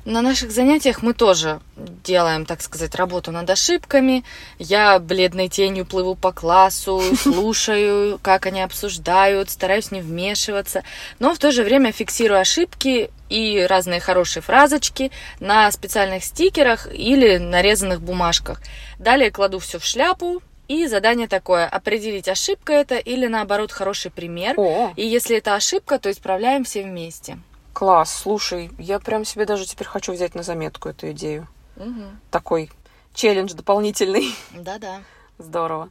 На 0.06 0.22
наших 0.22 0.52
занятиях 0.52 1.02
мы 1.02 1.14
тоже 1.14 1.62
делаем, 1.78 2.46
так 2.46 2.62
сказать, 2.62 2.94
работу 2.96 3.32
над 3.32 3.50
ошибками. 3.50 4.26
Я 4.60 5.00
бледной 5.00 5.48
тенью 5.48 5.86
плыву 5.86 6.16
по 6.16 6.34
классу, 6.34 7.02
слушаю, 7.22 8.20
как 8.22 8.46
они 8.46 8.62
обсуждают, 8.62 9.50
стараюсь 9.50 9.92
не 9.92 10.02
вмешиваться, 10.02 10.84
но 11.20 11.34
в 11.34 11.40
то 11.40 11.52
же 11.52 11.64
время 11.64 11.94
фиксирую 11.94 12.42
ошибки 12.42 13.12
и 13.30 13.66
разные 13.68 14.02
хорошие 14.02 14.44
фразочки 14.44 15.10
на 15.40 15.72
специальных 15.72 16.26
стикерах 16.26 16.88
или 16.94 17.38
нарезанных 17.38 18.02
бумажках. 18.02 18.62
Далее 19.00 19.32
кладу 19.32 19.60
все 19.60 19.80
в 19.80 19.86
шляпу, 19.86 20.42
и 20.68 20.88
задание 20.88 21.28
такое, 21.28 21.66
определить, 21.66 22.28
ошибка 22.28 22.74
это 22.74 22.96
или 22.96 23.28
наоборот 23.28 23.72
хороший 23.72 24.12
пример. 24.12 24.56
О. 24.58 24.92
И 24.96 25.06
если 25.06 25.38
это 25.38 25.56
ошибка, 25.56 26.00
то 26.00 26.10
исправляем 26.12 26.64
все 26.64 26.84
вместе. 26.84 27.38
Класс, 27.84 28.14
слушай, 28.14 28.72
я 28.78 28.98
прям 28.98 29.26
себе 29.26 29.46
даже 29.46 29.66
теперь 29.66 29.88
хочу 29.88 30.14
взять 30.14 30.36
на 30.36 30.44
заметку 30.44 30.88
эту 30.88 31.12
идею. 31.12 31.50
Угу. 31.76 32.04
Такой 32.32 32.72
челлендж 33.14 33.54
дополнительный. 33.54 34.34
Да-да. 34.54 35.02
Здорово. 35.38 35.90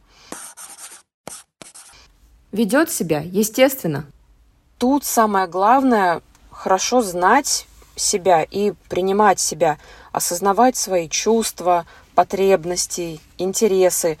Ведет 2.51 2.89
себя 2.89 3.19
естественно. 3.19 4.07
Тут 4.79 5.05
самое 5.05 5.45
главное 5.45 6.23
хорошо 6.49 7.03
знать 7.03 7.67
себя 7.95 8.41
и 8.41 8.73
принимать 8.89 9.39
себя, 9.39 9.77
осознавать 10.11 10.75
свои 10.75 11.07
чувства, 11.07 11.85
потребности, 12.15 13.19
интересы, 13.37 14.17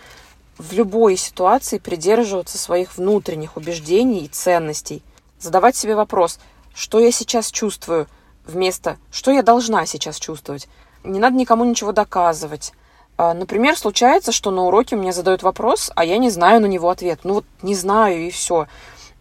в 0.59 0.73
любой 0.73 1.17
ситуации 1.17 1.79
придерживаться 1.79 2.59
своих 2.59 2.97
внутренних 2.97 3.57
убеждений 3.57 4.25
и 4.25 4.27
ценностей, 4.27 5.01
задавать 5.39 5.75
себе 5.75 5.95
вопрос, 5.95 6.37
что 6.73 6.99
я 6.99 7.11
сейчас 7.11 7.51
чувствую, 7.51 8.07
вместо 8.45 8.97
что 9.11 9.31
я 9.31 9.43
должна 9.43 9.85
сейчас 9.85 10.19
чувствовать. 10.19 10.67
Не 11.03 11.19
надо 11.19 11.35
никому 11.35 11.65
ничего 11.65 11.91
доказывать. 11.91 12.73
А, 13.17 13.33
например, 13.33 13.77
случается, 13.77 14.31
что 14.31 14.51
на 14.51 14.63
уроке 14.63 14.95
мне 14.95 15.13
задают 15.13 15.43
вопрос, 15.43 15.91
а 15.95 16.03
я 16.03 16.17
не 16.17 16.29
знаю 16.29 16.61
на 16.61 16.65
него 16.65 16.89
ответ. 16.89 17.19
Ну 17.23 17.35
вот 17.35 17.45
не 17.61 17.75
знаю 17.75 18.27
и 18.27 18.31
все. 18.31 18.67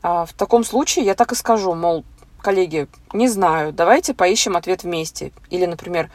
А, 0.03 0.25
в 0.25 0.33
таком 0.33 0.65
случае 0.65 1.05
я 1.05 1.15
так 1.15 1.33
и 1.33 1.37
скажу, 1.37 1.75
мол, 1.75 2.05
коллеги, 2.41 2.89
не 3.13 3.29
знаю, 3.29 3.73
давайте 3.73 4.15
поищем 4.15 4.57
ответ 4.57 4.83
вместе. 4.83 5.33
Или, 5.51 5.67
например, 5.67 6.11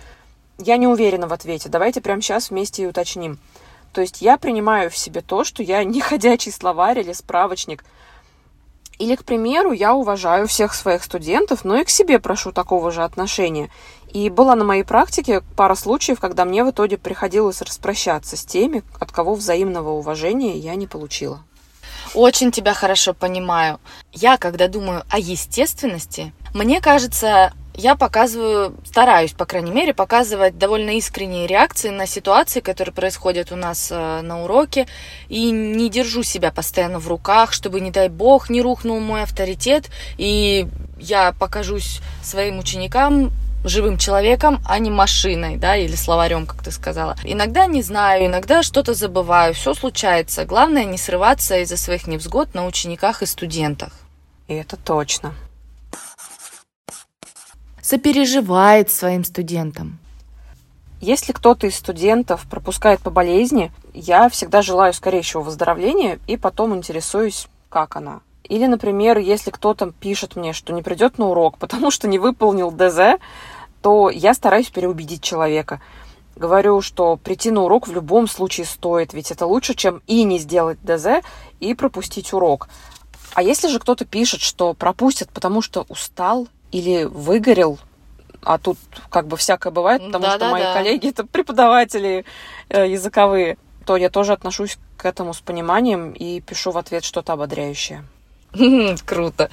я 0.58 0.77
не 0.77 0.88
уверена 0.88 1.27
в 1.27 1.34
ответе, 1.34 1.70
давайте 1.70 2.01
прямо 2.01 2.22
сейчас 2.22 2.50
вместе 2.50 2.84
и 2.84 2.88
уточним. 2.88 3.39
То 3.94 4.01
есть 4.01 4.22
я 4.22 4.38
принимаю 4.38 4.89
в 4.89 4.98
себе 4.98 5.22
то, 5.22 5.44
что 5.44 5.63
я 5.63 5.84
не 5.84 6.01
ходячий 6.01 6.51
словарь 6.51 7.00
или 7.00 7.13
справочник. 7.13 7.84
Или, 9.00 9.16
к 9.16 9.24
примеру, 9.24 9.72
я 9.72 9.94
уважаю 9.94 10.48
всех 10.48 10.74
своих 10.74 11.04
студентов, 11.04 11.63
но 11.63 11.77
и 11.77 11.84
к 11.84 11.89
себе 11.89 12.20
прошу 12.20 12.51
такого 12.51 12.92
же 12.92 13.04
отношения. 13.04 13.70
И 14.12 14.30
была 14.30 14.56
на 14.56 14.63
моей 14.63 14.84
практике 14.84 15.42
пара 15.56 15.75
случаев, 15.75 16.20
когда 16.20 16.46
мне 16.46 16.63
в 16.63 16.72
итоге 16.72 16.98
приходилось 16.98 17.62
распрощаться 17.62 18.36
с 18.36 18.44
теми, 18.44 18.84
от 19.00 19.12
кого 19.12 19.36
взаимного 19.36 19.92
уважения 19.92 20.58
я 20.58 20.75
не 20.75 20.88
получила. 20.88 21.44
Очень 22.13 22.51
тебя 22.51 22.74
хорошо 22.74 23.13
понимаю. 23.13 23.80
Я, 24.13 24.38
когда 24.38 24.68
думаю 24.68 25.04
о 25.10 25.20
естественности, 25.20 26.34
мне 26.54 26.82
кажется, 26.82 27.54
я 27.77 27.96
показываю, 27.96 28.75
стараюсь, 28.84 29.34
по 29.34 29.46
крайней 29.46 29.72
мере, 29.72 29.93
показывать 29.93 30.57
довольно 30.57 30.98
искренние 30.98 31.46
реакции 31.46 31.89
на 31.89 32.07
ситуации, 32.07 32.60
которые 32.60 32.91
происходят 32.91 33.51
у 33.51 33.55
нас 33.55 33.89
э, 33.91 34.22
на 34.22 34.43
уроке, 34.43 34.88
и 35.29 35.51
не 35.51 35.88
держу 35.88 36.24
себя 36.24 36.51
постоянно 36.51 36.98
в 36.98 37.07
руках, 37.07 37.53
чтобы, 37.53 37.79
не 37.79 37.91
дай 37.91 38.10
бог, 38.10 38.50
не 38.50 38.63
рухнул 38.63 39.00
мой 39.00 39.22
авторитет, 39.22 39.91
и 40.17 40.67
я 40.98 41.34
покажусь 41.34 42.01
своим 42.24 42.57
ученикам 42.57 43.31
живым 43.63 44.00
человеком, 44.00 44.60
а 44.65 44.79
не 44.79 44.89
машиной, 44.89 45.57
да, 45.57 45.77
или 45.77 45.96
словарем, 45.96 46.48
как 46.48 46.63
ты 46.63 46.72
сказала. 46.72 47.15
Иногда 47.24 47.67
не 47.67 47.84
знаю, 47.84 48.25
иногда 48.25 48.63
что-то 48.63 48.96
забываю, 48.96 49.53
все 49.53 49.75
случается. 49.75 50.46
Главное 50.46 50.86
не 50.86 50.98
срываться 50.98 51.60
из-за 51.60 51.77
своих 51.77 52.07
невзгод 52.07 52.55
на 52.55 52.65
учениках 52.65 53.22
и 53.22 53.27
студентах. 53.27 53.91
И 54.48 54.55
это 54.55 54.77
точно 54.77 55.36
сопереживает 57.88 58.91
своим 58.91 59.24
студентам. 59.24 59.98
Если 61.00 61.32
кто-то 61.32 61.67
из 61.67 61.77
студентов 61.77 62.46
пропускает 62.50 63.00
по 63.00 63.12
болезни, 63.12 63.72
я 63.94 64.27
всегда 64.27 64.62
желаю 64.62 64.94
скорейшего 64.94 65.41
выздоровления 65.41 66.20
и 66.27 66.36
потом 66.36 66.75
интересуюсь, 66.75 67.48
как 67.70 67.96
она. 67.96 68.20
Или, 68.44 68.65
например, 68.65 69.20
если 69.20 69.51
кто-то 69.51 69.94
пишет 69.98 70.36
мне, 70.36 70.51
что 70.51 70.74
не 70.74 70.82
придет 70.82 71.17
на 71.17 71.29
урок, 71.29 71.58
потому 71.60 71.89
что 71.89 72.10
не 72.10 72.20
выполнил 72.20 72.72
ДЗ, 72.72 73.22
то 73.82 74.10
я 74.10 74.34
стараюсь 74.34 74.70
переубедить 74.70 75.22
человека. 75.22 75.79
Говорю, 76.35 76.81
что 76.81 77.16
прийти 77.16 77.51
на 77.51 77.61
урок 77.61 77.88
в 77.88 77.94
любом 77.94 78.27
случае 78.27 78.66
стоит, 78.66 79.14
ведь 79.14 79.31
это 79.31 79.46
лучше, 79.46 79.75
чем 79.75 80.01
и 80.07 80.25
не 80.25 80.40
сделать 80.40 80.77
ДЗ, 80.83 81.24
и 81.61 81.74
пропустить 81.74 82.33
урок. 82.33 82.68
А 83.33 83.42
если 83.42 83.70
же 83.70 83.79
кто-то 83.79 84.03
пишет, 84.03 84.42
что 84.42 84.74
пропустят, 84.74 85.29
потому 85.29 85.61
что 85.61 85.85
устал 85.88 86.50
или 86.72 87.03
выгорел, 87.05 87.79
а 88.48 88.57
тут 88.57 88.77
как 89.10 89.27
бы 89.27 89.36
всякое 89.36 89.72
бывает, 89.72 90.01
потому 90.05 90.24
да, 90.24 90.31
что 90.31 90.40
да, 90.40 90.51
мои 90.51 90.64
да. 90.64 90.74
коллеги 90.74 91.10
это 91.10 91.25
преподаватели 91.25 92.24
э, 92.70 92.90
языковые, 92.90 93.57
то 93.86 93.98
я 93.98 94.10
тоже 94.10 94.31
отношусь 94.31 94.77
к 94.96 95.05
этому 95.05 95.33
с 95.33 95.42
пониманием 95.42 96.14
и 96.14 96.40
пишу 96.40 96.72
в 96.72 96.77
ответ 96.77 97.03
что-то 97.03 97.33
ободряющее. 97.33 98.05
Круто. 99.05 99.50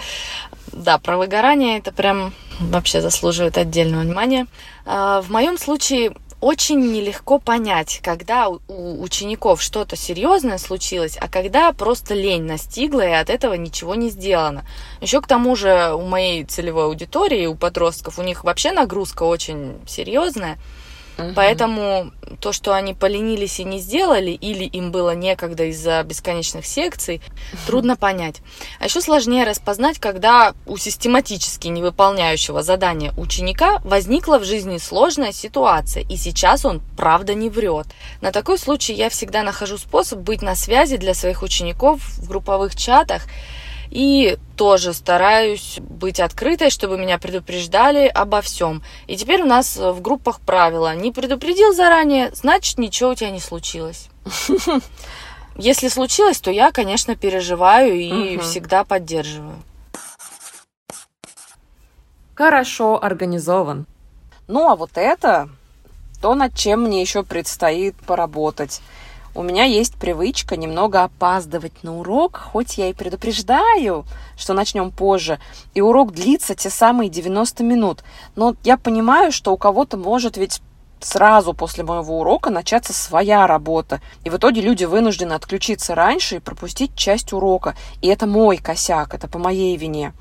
Да, 0.73 0.99
про 0.99 1.17
выгорание 1.17 1.79
это 1.79 1.93
прям 1.93 2.33
вообще 2.61 3.01
заслуживает 3.01 3.59
отдельного 3.59 4.03
внимания. 4.03 4.47
А, 4.87 5.23
В 5.23 5.31
моем 5.31 5.59
случае 5.59 6.15
очень 6.45 6.93
нелегко 6.93 7.39
понять, 7.39 8.01
когда 8.03 8.51
у 8.51 9.03
учеников 9.03 9.63
что-то 9.63 9.97
серьезное 9.97 10.59
случилось, 10.59 11.17
а 11.19 11.27
когда 11.27 11.73
просто 11.73 12.13
лень 12.13 12.43
настигла, 12.43 13.01
и 13.01 13.13
от 13.13 13.31
этого 13.31 13.55
ничего 13.55 13.95
не 13.95 14.11
сделано. 14.11 14.63
Еще 15.01 15.23
к 15.23 15.27
тому 15.27 15.57
же 15.57 15.95
у 15.95 16.03
моей 16.03 16.45
целевой 16.45 16.85
аудитории, 16.85 17.47
у 17.47 17.55
подростков, 17.55 18.19
у 18.19 18.23
них 18.23 18.45
вообще 18.45 18.73
нагрузка 18.73 19.23
очень 19.23 19.77
серьезная. 19.87 20.59
Угу. 21.19 21.33
Поэтому 21.35 22.13
то, 22.41 22.53
что 22.53 22.75
они 22.75 22.95
поленились 22.95 23.61
и 23.61 23.65
не 23.65 23.79
сделали, 23.79 24.31
или 24.31 24.65
им 24.65 24.91
было 24.91 25.15
некогда 25.15 25.65
из-за 25.65 26.03
бесконечных 26.03 26.67
секций, 26.67 27.21
трудно 27.67 27.97
понять. 27.97 28.41
А 28.81 28.85
еще 28.85 29.01
сложнее 29.01 29.45
распознать, 29.45 29.99
когда 29.99 30.55
у 30.67 30.77
систематически 30.77 31.69
невыполняющего 31.69 32.63
задания 32.63 33.13
ученика 33.17 33.81
возникла 33.85 34.39
в 34.39 34.45
жизни 34.45 34.79
сложная 34.79 35.33
ситуация, 35.33 36.05
и 36.05 36.17
сейчас 36.17 36.65
он 36.65 36.81
правда 36.97 37.35
не 37.35 37.49
врет. 37.49 37.87
На 38.21 38.33
такой 38.33 38.59
случай 38.59 38.93
я 38.93 39.09
всегда 39.09 39.43
нахожу 39.43 39.79
способ 39.79 40.21
быть 40.21 40.43
на 40.43 40.55
связи 40.55 40.97
для 40.97 41.15
своих 41.15 41.43
учеников 41.43 42.01
в 42.19 42.29
групповых 42.29 42.75
чатах, 42.77 43.23
и 43.95 44.39
тоже 44.57 44.93
стараюсь 44.93 45.79
быть 45.79 46.19
открытой, 46.19 46.71
чтобы 46.71 46.99
меня 46.99 47.17
предупреждали 47.17 48.09
обо 48.09 48.43
всем. 48.43 48.83
И 49.07 49.17
теперь 49.17 49.43
у 49.43 49.47
нас 49.47 49.77
в 49.77 50.01
группах 50.03 50.41
правило. 50.41 50.95
Не 50.97 51.13
предупредил 51.13 51.73
заранее, 51.73 52.33
значит, 52.35 52.77
ничего 52.77 53.11
у 53.11 53.15
тебя 53.15 53.31
не 53.31 53.39
случилось. 53.39 54.09
Если 55.57 55.87
случилось, 55.87 56.41
то 56.41 56.51
я, 56.51 56.73
конечно, 56.73 57.15
переживаю 57.15 57.95
и 57.95 58.37
всегда 58.39 58.83
поддерживаю. 58.83 59.63
Хорошо 62.35 63.01
организован. 63.01 63.87
Ну, 64.49 64.69
а 64.69 64.75
вот 64.75 64.91
это 64.97 65.49
то, 66.21 66.35
над 66.35 66.57
чем 66.57 66.83
мне 66.83 67.01
еще 67.01 67.23
предстоит 67.23 67.95
поработать. 67.95 68.81
У 69.37 69.43
меня 69.43 69.65
есть 69.65 69.97
привычка 69.97 70.57
немного 70.57 71.03
опаздывать 71.03 71.83
на 71.83 71.99
урок, 71.99 72.37
хоть 72.37 72.79
я 72.79 72.91
и 72.91 72.93
предупреждаю, 72.93 74.05
что 74.37 74.55
начнем 74.55 74.93
позже, 74.93 75.41
и 75.75 75.81
урок 75.81 76.13
длится 76.13 76.55
те 76.55 76.71
самые 76.71 77.11
90 77.11 77.65
минут. 77.65 78.05
Но 78.37 78.55
я 78.63 78.77
понимаю, 78.77 79.33
что 79.33 79.53
у 79.53 79.57
кого-то 79.57 79.97
может 79.97 80.37
ведь 80.37 80.63
сразу 81.01 81.53
после 81.53 81.83
моего 81.83 82.21
урока 82.21 82.51
начаться 82.51 82.93
своя 82.93 83.49
работа. 83.49 84.01
И 84.23 84.31
в 84.31 84.37
итоге 84.37 84.61
люди 84.61 84.85
вынуждены 84.85 85.33
отключиться 85.33 85.97
раньше 85.97 86.37
и 86.37 86.41
пропустить 86.41 86.95
часть 86.95 87.33
урока. 87.33 87.75
И 88.03 88.07
это 88.07 88.27
мой 88.27 88.59
косяк, 88.59 89.15
это 89.15 89.27
по 89.27 89.41
моей 89.41 89.77
вине. 89.77 90.13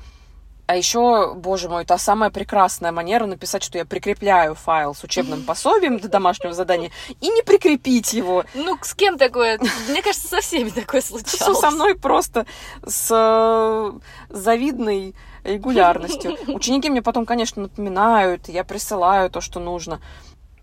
А 0.66 0.76
еще, 0.76 1.34
боже 1.34 1.68
мой, 1.68 1.84
та 1.84 1.98
самая 1.98 2.30
прекрасная 2.30 2.90
манера 2.90 3.26
написать, 3.26 3.62
что 3.62 3.76
я 3.76 3.84
прикрепляю 3.84 4.54
файл 4.54 4.94
с 4.94 5.04
учебным 5.04 5.42
пособием 5.46 5.98
для 5.98 6.08
домашнего 6.08 6.54
задания 6.54 6.90
и 7.20 7.28
не 7.28 7.42
прикрепить 7.42 8.14
его. 8.14 8.44
Ну, 8.54 8.78
с 8.80 8.94
кем 8.94 9.18
такое? 9.18 9.58
Мне 9.88 10.02
кажется, 10.02 10.28
со 10.28 10.40
всеми 10.40 10.70
такое 10.70 11.02
Что 11.02 11.18
случалось. 11.18 11.60
со 11.60 11.70
мной 11.70 11.94
просто 11.94 12.46
с 12.86 13.08
э, 13.10 13.92
завидной 14.30 15.14
регулярностью. 15.44 16.36
Ученики 16.54 16.88
мне 16.88 17.02
потом, 17.02 17.26
конечно, 17.26 17.62
напоминают, 17.62 18.48
я 18.48 18.64
присылаю 18.64 19.28
то, 19.30 19.42
что 19.42 19.60
нужно. 19.60 20.00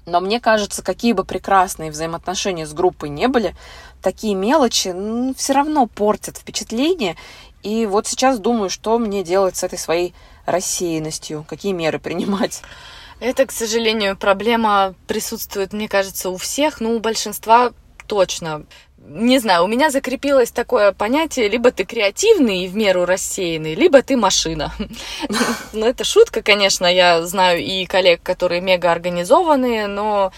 Но 0.07 0.19
мне 0.19 0.39
кажется, 0.39 0.81
какие 0.81 1.13
бы 1.13 1.23
прекрасные 1.23 1.91
взаимоотношения 1.91 2.65
с 2.65 2.73
группой 2.73 3.09
не 3.09 3.27
были, 3.27 3.55
такие 4.01 4.33
мелочи 4.33 4.95
все 5.35 5.53
равно 5.53 5.85
портят 5.85 6.37
впечатление. 6.37 7.17
И 7.63 7.85
вот 7.85 8.07
сейчас 8.07 8.39
думаю, 8.39 8.69
что 8.69 8.97
мне 8.97 9.23
делать 9.23 9.55
с 9.55 9.63
этой 9.63 9.77
своей 9.77 10.13
рассеянностью, 10.45 11.45
какие 11.47 11.73
меры 11.73 11.99
принимать. 11.99 12.61
Это, 13.19 13.45
к 13.45 13.51
сожалению, 13.51 14.17
проблема 14.17 14.95
присутствует, 15.07 15.73
мне 15.73 15.87
кажется, 15.87 16.31
у 16.31 16.37
всех, 16.37 16.81
ну, 16.81 16.95
у 16.95 16.99
большинства 16.99 17.71
точно. 18.07 18.65
не 18.97 19.37
знаю, 19.37 19.63
у 19.63 19.67
меня 19.67 19.91
закрепилось 19.91 20.51
такое 20.51 20.91
понятие, 20.91 21.47
либо 21.47 21.71
ты 21.71 21.85
креативный 21.85 22.65
и 22.65 22.67
в 22.67 22.75
меру 22.75 23.05
рассеянный, 23.05 23.75
либо 23.75 24.01
ты 24.01 24.17
машина. 24.17 24.73
Ну, 25.73 25.85
это 25.85 26.03
шутка, 26.03 26.41
конечно, 26.41 26.85
я 26.85 27.23
знаю 27.25 27.63
и 27.63 27.85
коллег, 27.85 28.21
которые 28.23 28.59
мега 28.59 28.91
организованные, 28.91 29.87
но 29.87 30.33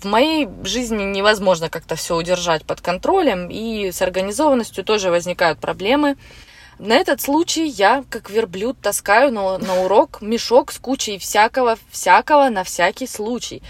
в 0.00 0.04
моей 0.04 0.48
жизни 0.62 1.02
невозможно 1.02 1.68
как-то 1.68 1.96
все 1.96 2.16
удержать 2.16 2.64
под 2.64 2.80
контролем, 2.80 3.48
и 3.50 3.90
с 3.90 4.00
организованностью 4.02 4.84
тоже 4.84 5.10
возникают 5.10 5.58
проблемы. 5.58 6.16
На 6.78 6.94
этот 6.94 7.20
случай 7.20 7.66
я, 7.66 8.04
как 8.08 8.30
верблюд, 8.30 8.80
таскаю 8.80 9.32
на, 9.32 9.58
на 9.58 9.82
урок 9.82 10.22
мешок 10.22 10.70
с 10.70 10.78
кучей 10.78 11.18
всякого-всякого 11.18 12.50
на 12.50 12.62
всякий 12.62 13.08
случай. 13.08 13.62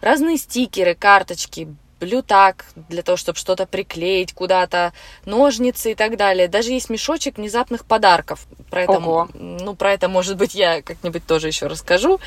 Разные 0.00 0.36
стикеры, 0.36 0.96
карточки, 0.96 1.68
блютак 2.00 2.66
для 2.88 3.02
того, 3.02 3.16
чтобы 3.16 3.38
что-то 3.38 3.66
приклеить 3.66 4.32
куда-то, 4.34 4.92
ножницы 5.24 5.92
и 5.92 5.94
так 5.94 6.16
далее. 6.16 6.48
Даже 6.48 6.70
есть 6.72 6.90
мешочек 6.90 7.38
внезапных 7.38 7.84
подарков. 7.84 8.46
Про 8.70 8.82
это, 8.82 8.92
Ого. 8.98 9.28
ну, 9.34 9.74
про 9.74 9.92
это, 9.92 10.08
может 10.08 10.36
быть, 10.36 10.54
я 10.54 10.82
как-нибудь 10.82 11.26
тоже 11.26 11.46
еще 11.48 11.66
расскажу, 11.66 12.20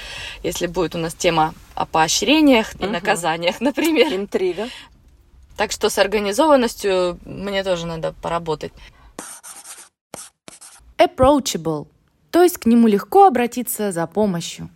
если 0.43 0.67
будет 0.67 0.95
у 0.95 0.97
нас 0.97 1.13
тема 1.13 1.53
о 1.75 1.85
поощрениях 1.85 2.73
и 2.79 2.83
Мгм. 2.83 2.93
наказаниях, 2.93 3.55
например. 3.61 4.13
Интрига. 4.13 4.69
Так 5.57 5.71
что 5.71 5.89
с 5.89 5.97
организованностью 5.97 7.19
мне 7.25 7.63
тоже 7.63 7.85
надо 7.85 8.13
поработать. 8.21 8.71
Approachable, 10.97 11.87
то 12.31 12.43
есть 12.43 12.57
к 12.57 12.65
нему 12.65 12.87
легко 12.87 13.25
обратиться 13.27 13.91
за 13.91 14.05
помощью. 14.07 14.69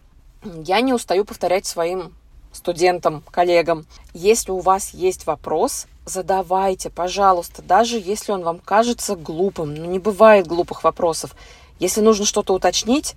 Я 0.66 0.82
не 0.82 0.94
устаю 0.94 1.26
повторять 1.26 1.66
своим 1.66 2.14
студентам, 2.54 3.24
коллегам. 3.32 3.86
Если 4.14 4.52
у 4.52 4.60
вас 4.60 4.92
есть 4.94 5.26
вопрос, 5.26 5.88
задавайте, 6.06 6.90
пожалуйста, 6.90 7.62
даже 7.62 8.00
если 8.00 8.32
он 8.32 8.44
вам 8.44 8.60
кажется 8.60 9.16
глупым. 9.16 9.74
Ну, 9.74 9.86
не 9.86 10.00
бывает 10.00 10.48
глупых 10.48 10.84
вопросов. 10.84 11.36
Если 11.80 12.02
нужно 12.02 12.26
что-то 12.26 12.54
уточнить, 12.54 13.16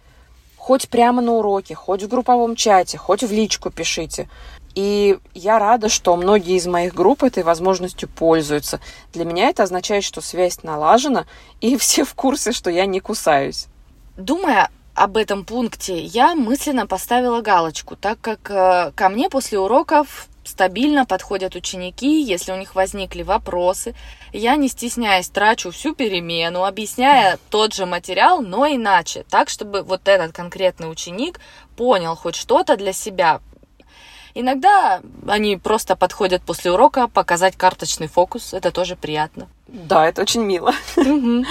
хоть 0.57 0.89
прямо 0.89 1.23
на 1.23 1.33
уроке, 1.33 1.75
хоть 1.75 2.03
в 2.03 2.09
групповом 2.09 2.57
чате, 2.57 2.99
хоть 2.99 3.23
в 3.23 3.31
личку 3.31 3.71
пишите. 3.71 4.29
И 4.75 5.19
я 5.33 5.59
рада, 5.59 5.89
что 5.89 6.15
многие 6.17 6.57
из 6.57 6.67
моих 6.67 6.93
групп 6.93 7.23
этой 7.23 7.43
возможностью 7.43 8.09
пользуются. 8.09 8.81
Для 9.15 9.25
меня 9.25 9.49
это 9.49 9.63
означает, 9.63 10.05
что 10.05 10.21
связь 10.21 10.63
налажена, 10.63 11.27
и 11.61 11.77
все 11.79 12.05
в 12.05 12.15
курсе, 12.15 12.53
что 12.53 12.71
я 12.71 12.87
не 12.87 13.01
кусаюсь. 13.01 13.69
Думая 14.17 14.71
об 14.97 15.19
этом 15.19 15.45
пункте, 15.45 15.99
я 15.99 16.35
мысленно 16.35 16.87
поставила 16.87 17.43
галочку, 17.43 17.97
так 17.97 18.19
как 18.21 18.51
э, 18.51 18.93
ко 18.97 19.09
мне 19.11 19.29
после 19.29 19.59
уроков 19.59 20.27
стабильно 20.43 21.05
подходят 21.05 21.55
ученики, 21.55 22.23
если 22.23 22.53
у 22.53 22.57
них 22.57 22.75
возникли 22.75 23.23
вопросы. 23.23 23.95
Я, 24.33 24.57
не 24.57 24.69
стесняясь, 24.69 25.29
трачу 25.29 25.71
всю 25.71 25.95
перемену, 25.95 26.65
объясняя 26.65 27.39
тот 27.51 27.75
же 27.75 27.85
материал, 27.85 28.41
но 28.41 28.67
иначе, 28.67 29.25
так, 29.29 29.51
чтобы 29.51 29.83
вот 29.83 30.09
этот 30.09 30.33
конкретный 30.33 30.91
ученик 30.91 31.41
понял 31.77 32.17
хоть 32.17 32.35
что-то 32.35 32.77
для 32.79 32.95
себя. 32.95 33.41
Иногда 34.35 35.03
они 35.29 35.59
просто 35.59 35.95
подходят 35.95 36.43
после 36.43 36.73
урока 36.73 37.07
показать 37.09 37.57
карточный 37.57 38.07
фокус, 38.07 38.55
это 38.55 38.71
тоже 38.71 38.97
приятно. 38.97 39.49
Да, 39.69 40.09
это 40.09 40.23
очень 40.23 40.43
мило. 40.43 40.73
Мгм. 40.97 41.45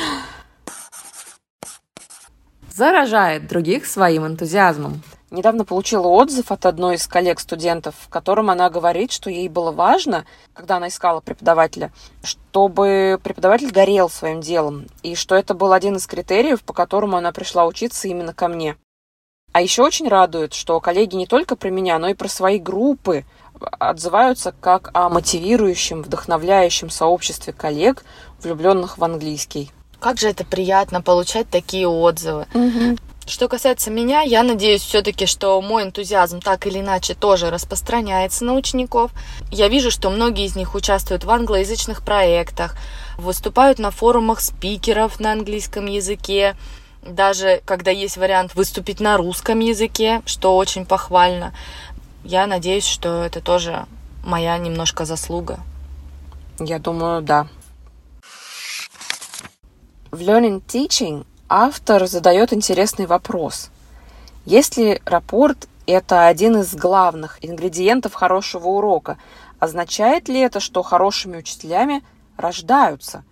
Заражает 2.75 3.47
других 3.47 3.85
своим 3.85 4.27
энтузиазмом. 4.27 5.01
Недавно 5.31 5.63
получила 5.63 6.07
отзыв 6.07 6.51
от 6.51 6.65
одной 6.65 6.95
из 6.95 7.07
коллег-студентов, 7.07 7.95
в 7.97 8.09
котором 8.09 8.49
она 8.49 8.69
говорит, 8.69 9.13
что 9.13 9.29
ей 9.29 9.47
было 9.47 9.71
важно, 9.71 10.25
когда 10.53 10.75
она 10.75 10.89
искала 10.89 11.21
преподавателя, 11.21 11.93
чтобы 12.21 13.17
преподаватель 13.23 13.71
горел 13.71 14.09
своим 14.09 14.41
делом, 14.41 14.87
и 15.03 15.15
что 15.15 15.35
это 15.35 15.53
был 15.53 15.71
один 15.71 15.95
из 15.95 16.05
критериев, 16.05 16.63
по 16.63 16.73
которому 16.73 17.15
она 17.15 17.31
пришла 17.31 17.65
учиться 17.65 18.09
именно 18.09 18.33
ко 18.33 18.49
мне. 18.49 18.75
А 19.53 19.61
еще 19.61 19.81
очень 19.81 20.09
радует, 20.09 20.53
что 20.53 20.81
коллеги 20.81 21.15
не 21.15 21.27
только 21.27 21.55
про 21.55 21.69
меня, 21.69 21.97
но 21.97 22.09
и 22.09 22.13
про 22.13 22.27
свои 22.27 22.59
группы 22.59 23.23
отзываются 23.79 24.53
как 24.59 24.89
о 24.93 25.07
мотивирующем, 25.07 26.03
вдохновляющем 26.03 26.89
сообществе 26.89 27.53
коллег, 27.53 28.03
влюбленных 28.41 28.97
в 28.97 29.03
английский. 29.05 29.71
Как 30.05 30.19
же 30.19 30.29
это 30.29 30.45
приятно 30.45 31.01
получать 31.01 31.49
такие 31.49 31.87
отзывы. 31.87 32.45
Что 33.25 33.47
касается 33.47 33.89
меня, 33.89 34.21
я 34.21 34.43
надеюсь 34.43 34.83
все-таки, 34.83 35.25
что 35.25 35.59
мой 35.63 35.81
энтузиазм 35.81 36.41
так 36.41 36.67
или 36.67 36.79
иначе 36.79 37.15
тоже 37.15 37.49
распространяется 37.49 38.45
на 38.45 38.53
учеников. 38.53 39.09
Я 39.49 39.67
вижу, 39.67 39.89
что 39.89 40.11
многие 40.11 40.45
из 40.45 40.55
них 40.55 40.75
участвуют 40.75 41.23
в 41.23 41.31
англоязычных 41.31 42.05
проектах, 42.05 42.77
выступают 43.17 43.79
на 43.79 43.89
форумах 43.89 44.41
спикеров 44.41 45.19
на 45.19 45.31
английском 45.31 45.87
языке, 45.87 46.55
даже 47.01 47.63
когда 47.65 47.89
есть 47.89 48.17
вариант 48.17 48.53
выступить 48.53 48.99
на 48.99 49.17
русском 49.17 49.57
языке, 49.57 50.21
что 50.27 50.55
очень 50.55 50.85
похвально. 50.85 51.51
Я 52.23 52.45
надеюсь, 52.45 52.85
что 52.85 53.23
это 53.23 53.41
тоже 53.41 53.87
моя 54.23 54.55
немножко 54.59 55.03
заслуга. 55.03 55.61
Я 56.59 56.77
думаю, 56.77 57.23
да. 57.23 57.47
В 60.15 60.21
Learning 60.21 60.63
Teaching 60.65 61.25
автор 61.49 62.07
задает 62.07 62.53
интересный 62.53 63.05
вопрос. 63.05 63.69
Если 64.45 65.01
рапорт– 65.03 65.67
это 65.87 66.27
один 66.27 66.61
из 66.61 66.73
главных 66.73 67.37
ингредиентов 67.41 68.13
хорошего 68.13 68.69
урока, 68.69 69.17
означает 69.59 70.29
ли 70.29 70.39
это, 70.39 70.61
что 70.61 70.83
хорошими 70.83 71.35
учителями 71.35 72.01
рождаются? 72.37 73.25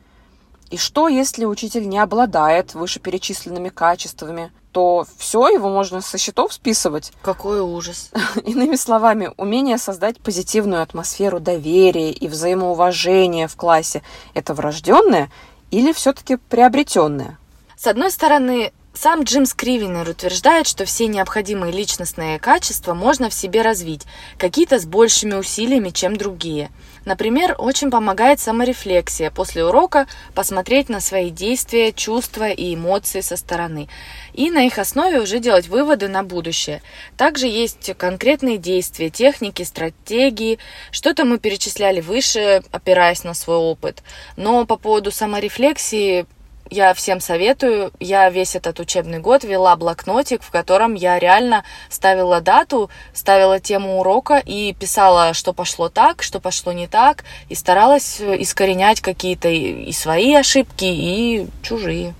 И 0.71 0.77
что, 0.77 1.07
если 1.07 1.45
учитель 1.45 1.87
не 1.87 1.99
обладает 1.99 2.73
вышеперечисленными 2.73 3.69
качествами, 3.69 4.51
то 4.73 5.05
все, 5.17 5.47
его 5.47 5.69
можно 5.69 6.01
со 6.01 6.17
счетов 6.17 6.51
списывать? 6.51 7.13
Какой 7.21 7.61
ужас. 7.61 8.11
Иными 8.43 8.75
словами, 8.75 9.31
умение 9.37 9.77
создать 9.77 10.19
позитивную 10.19 10.81
атмосферу 10.81 11.39
доверия 11.39 12.11
и 12.11 12.27
взаимоуважения 12.27 13.47
в 13.47 13.55
классе– 13.55 14.03
это 14.33 14.53
врожденное 14.53 15.31
или 15.73 15.91
все-таки 15.91 16.35
приобретенное? 16.35 17.39
С 17.75 17.87
одной 17.87 18.11
стороны, 18.11 18.71
сам 18.93 19.23
Джим 19.23 19.47
Скривенер 19.47 20.07
утверждает, 20.07 20.67
что 20.67 20.85
все 20.85 21.07
необходимые 21.07 21.73
личностные 21.73 22.37
качества 22.37 22.93
можно 22.93 23.29
в 23.29 23.33
себе 23.33 23.63
развить, 23.63 24.03
какие-то 24.37 24.79
с 24.79 24.85
большими 24.85 25.33
усилиями, 25.33 25.89
чем 25.89 26.15
другие. 26.15 26.69
Например, 27.05 27.55
очень 27.57 27.91
помогает 27.91 28.39
саморефлексия 28.39 29.29
после 29.29 29.65
урока 29.65 30.07
посмотреть 30.33 30.89
на 30.89 30.99
свои 30.99 31.29
действия, 31.29 31.91
чувства 31.91 32.49
и 32.49 32.75
эмоции 32.75 33.21
со 33.21 33.35
стороны 33.35 33.89
и 34.33 34.49
на 34.49 34.65
их 34.65 34.79
основе 34.79 35.21
уже 35.21 35.39
делать 35.39 35.67
выводы 35.67 36.07
на 36.07 36.23
будущее. 36.23 36.81
Также 37.17 37.47
есть 37.47 37.93
конкретные 37.97 38.57
действия, 38.57 39.09
техники, 39.09 39.63
стратегии. 39.63 40.59
Что-то 40.91 41.23
мы 41.25 41.37
перечисляли 41.37 42.01
выше, 42.01 42.63
опираясь 42.71 43.23
на 43.23 43.33
свой 43.33 43.57
опыт. 43.57 44.03
Но 44.35 44.65
по 44.65 44.77
поводу 44.77 45.11
саморефлексии 45.11 46.25
я 46.69 46.93
всем 46.93 47.19
советую. 47.19 47.91
Я 47.99 48.29
весь 48.29 48.55
этот 48.55 48.79
учебный 48.79 49.19
год 49.19 49.43
вела 49.43 49.75
блокнотик, 49.75 50.41
в 50.41 50.51
котором 50.51 50.93
я 50.93 51.19
реально 51.19 51.63
ставила 51.89 52.41
дату, 52.41 52.89
ставила 53.13 53.59
тему 53.59 53.99
урока 53.99 54.41
и 54.43 54.73
писала, 54.73 55.33
что 55.33 55.53
пошло 55.53 55.89
так, 55.89 56.23
что 56.23 56.39
пошло 56.39 56.71
не 56.71 56.87
так, 56.87 57.23
и 57.49 57.55
старалась 57.55 58.19
искоренять 58.21 59.01
какие-то 59.01 59.49
и 59.49 59.91
свои 59.91 60.33
ошибки, 60.33 60.85
и 60.85 61.47
чужие. 61.61 62.15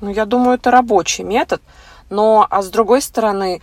Ну, 0.00 0.10
я 0.10 0.26
думаю, 0.26 0.56
это 0.56 0.70
рабочий 0.70 1.22
метод. 1.22 1.62
Но, 2.10 2.46
а 2.48 2.62
с 2.62 2.68
другой 2.68 3.02
стороны, 3.02 3.62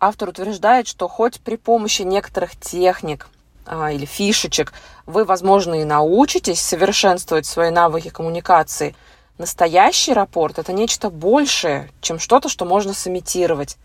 автор 0.00 0.30
утверждает, 0.30 0.88
что 0.88 1.08
хоть 1.08 1.40
при 1.40 1.56
помощи 1.56 2.02
некоторых 2.02 2.58
техник 2.58 3.28
а, 3.66 3.92
или 3.92 4.04
фишечек 4.04 4.72
вы, 5.06 5.24
возможно, 5.24 5.74
и 5.74 5.84
научитесь 5.84 6.60
совершенствовать 6.60 7.46
свои 7.46 7.70
навыки 7.70 8.08
коммуникации, 8.08 8.96
настоящий 9.38 10.12
рапорт– 10.12 10.58
это 10.60 10.72
нечто 10.72 11.10
большее, 11.10 11.90
чем 12.00 12.18
что-то, 12.18 12.48
что 12.48 12.64
можно 12.64 12.92
сымитировать. 12.92 13.76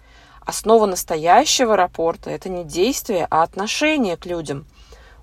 Основа 0.42 0.86
настоящего 0.86 1.78
рапорта– 1.78 2.30
это 2.32 2.50
не 2.50 2.64
действие, 2.66 3.28
а 3.30 3.44
отношение 3.44 4.18
к 4.18 4.26
людям. 4.26 4.66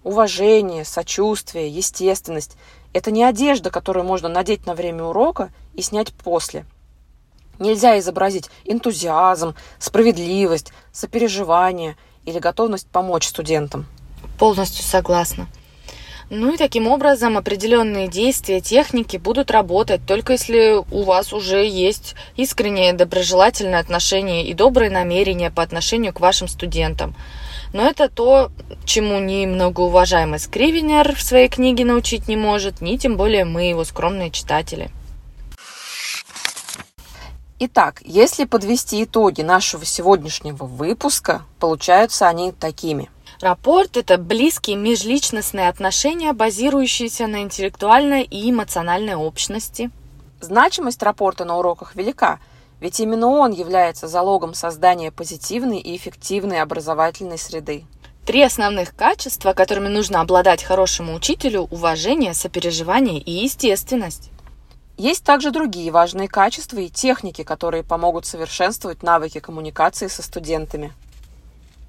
Уважение, 0.02 0.84
сочувствие, 0.84 1.68
естественность– 1.68 2.56
это 2.92 3.10
не 3.10 3.22
одежда, 3.22 3.70
которую 3.70 4.06
можно 4.06 4.28
надеть 4.28 4.66
на 4.66 4.74
время 4.74 5.04
урока 5.04 5.52
и 5.74 5.82
снять 5.82 6.12
после. 6.12 6.64
Нельзя 7.58 7.98
изобразить 7.98 8.50
энтузиазм, 8.64 9.54
справедливость, 9.78 10.72
сопереживание 10.92 11.96
или 12.24 12.38
готовность 12.38 12.88
помочь 12.88 13.28
студентам. 13.28 13.86
Полностью 14.38 14.84
согласна. 14.84 15.46
Ну 16.30 16.54
и 16.54 16.56
таким 16.56 16.86
образом 16.86 17.36
определенные 17.36 18.06
действия, 18.06 18.60
техники 18.60 19.16
будут 19.16 19.50
работать 19.50 20.06
только 20.06 20.34
если 20.34 20.76
у 20.92 21.02
вас 21.02 21.32
уже 21.32 21.66
есть 21.66 22.14
искреннее 22.36 22.92
доброжелательное 22.92 23.80
отношение 23.80 24.46
и 24.46 24.54
добрые 24.54 24.92
намерения 24.92 25.50
по 25.50 25.60
отношению 25.60 26.12
к 26.12 26.20
вашим 26.20 26.46
студентам. 26.46 27.16
Но 27.72 27.82
это 27.82 28.08
то, 28.08 28.52
чему 28.84 29.18
ни 29.18 29.44
многоуважаемый 29.44 30.38
Скривенер 30.38 31.16
в 31.16 31.22
своей 31.22 31.48
книге 31.48 31.84
научить 31.84 32.28
не 32.28 32.36
может, 32.36 32.80
ни 32.80 32.96
тем 32.96 33.16
более 33.16 33.44
мы, 33.44 33.64
его 33.64 33.82
скромные 33.84 34.30
читатели. 34.30 34.92
Итак, 37.58 38.02
если 38.04 38.44
подвести 38.44 39.02
итоги 39.02 39.42
нашего 39.42 39.84
сегодняшнего 39.84 40.64
выпуска, 40.64 41.42
получаются 41.58 42.28
они 42.28 42.52
такими. 42.52 43.10
Рапорт– 43.40 43.96
это 43.98 44.18
близкие 44.18 44.76
межличностные 44.76 45.70
отношения, 45.70 46.34
базирующиеся 46.34 47.26
на 47.26 47.40
интеллектуальной 47.40 48.22
и 48.22 48.50
эмоциональной 48.50 49.14
общности. 49.14 49.90
Значимость 50.42 51.02
рапорта 51.02 51.46
на 51.46 51.56
уроках 51.56 51.94
велика, 51.94 52.38
ведь 52.80 53.00
именно 53.00 53.28
он 53.28 53.52
является 53.52 54.08
залогом 54.08 54.52
создания 54.52 55.10
позитивной 55.10 55.78
и 55.78 55.96
эффективной 55.96 56.60
образовательной 56.60 57.38
среды. 57.38 57.86
Три 58.26 58.42
основных 58.42 58.94
качества, 58.94 59.54
которыми 59.54 59.88
нужно 59.88 60.20
обладать 60.20 60.62
хорошему 60.62 61.14
учителю– 61.14 61.62
уважение, 61.70 62.34
сопереживание 62.34 63.20
и 63.20 63.30
естественность. 63.30 64.30
Есть 64.98 65.24
также 65.24 65.50
другие 65.50 65.90
важные 65.90 66.28
качества 66.28 66.78
и 66.80 66.90
техники, 66.90 67.42
которые 67.42 67.84
помогут 67.84 68.26
совершенствовать 68.26 69.02
навыки 69.02 69.40
коммуникации 69.40 70.08
со 70.08 70.22
студентами. 70.22 70.92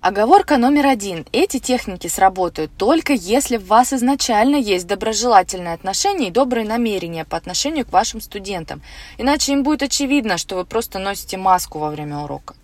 Оговорка 0.02 0.58
номер 0.58 0.88
один. 0.88 1.28
Эти 1.32 1.60
техники 1.60 2.08
сработают 2.08 2.72
только 2.76 3.14
если 3.14 3.58
в 3.58 3.68
вас 3.68 3.94
изначально 3.94 4.56
есть 4.56 4.88
доброжелательное 4.88 5.76
отношение 5.76 6.30
и 6.30 6.32
добрые 6.32 6.66
намерения 6.66 7.24
по 7.24 7.38
отношению 7.38 7.86
к 7.86 7.92
вашим 7.92 8.20
студентам. 8.20 8.82
Иначе 9.20 9.54
им 9.54 9.62
будет 9.62 9.84
очевидно, 9.84 10.40
что 10.40 10.56
вы 10.56 10.66
просто 10.66 10.98
носите 10.98 11.38
маску 11.38 11.78
во 11.78 11.92
время 11.92 12.18
урока. 12.18 12.56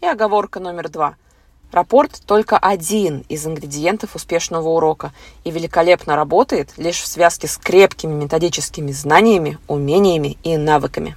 И 0.00 0.06
оговорка 0.06 0.58
номер 0.58 0.88
два. 0.88 1.14
Рапорт 1.70 2.20
только 2.26 2.58
один 2.58 3.24
из 3.28 3.46
ингредиентов 3.46 4.16
успешного 4.16 4.70
урока 4.70 5.12
и 5.44 5.52
великолепно 5.52 6.16
работает 6.16 6.72
лишь 6.78 7.00
в 7.00 7.06
связке 7.06 7.46
с 7.46 7.58
крепкими 7.58 8.12
методическими 8.12 8.90
знаниями, 8.90 9.58
умениями 9.68 10.36
и 10.42 10.56
навыками. 10.56 11.14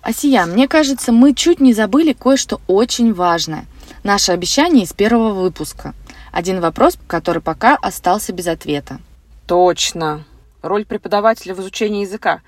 Асия, 0.00 0.46
мне 0.46 0.68
кажется, 0.68 1.12
мы 1.12 1.34
чуть 1.34 1.60
не 1.60 1.74
забыли 1.74 2.14
кое-что 2.14 2.62
очень 2.66 3.12
важное. 3.12 3.66
Наше 4.02 4.32
обещание 4.32 4.84
из 4.84 4.92
первого 4.92 5.32
выпуска. 5.32 5.94
Один 6.32 6.60
вопрос, 6.60 6.98
который 7.06 7.42
пока 7.42 7.76
остался 7.76 8.32
без 8.32 8.46
ответа. 8.46 8.98
Точно. 9.46 10.24
Роль 10.62 10.84
преподавателя 10.84 11.54
в 11.54 11.60
изучении 11.60 12.02
языка. 12.02 12.40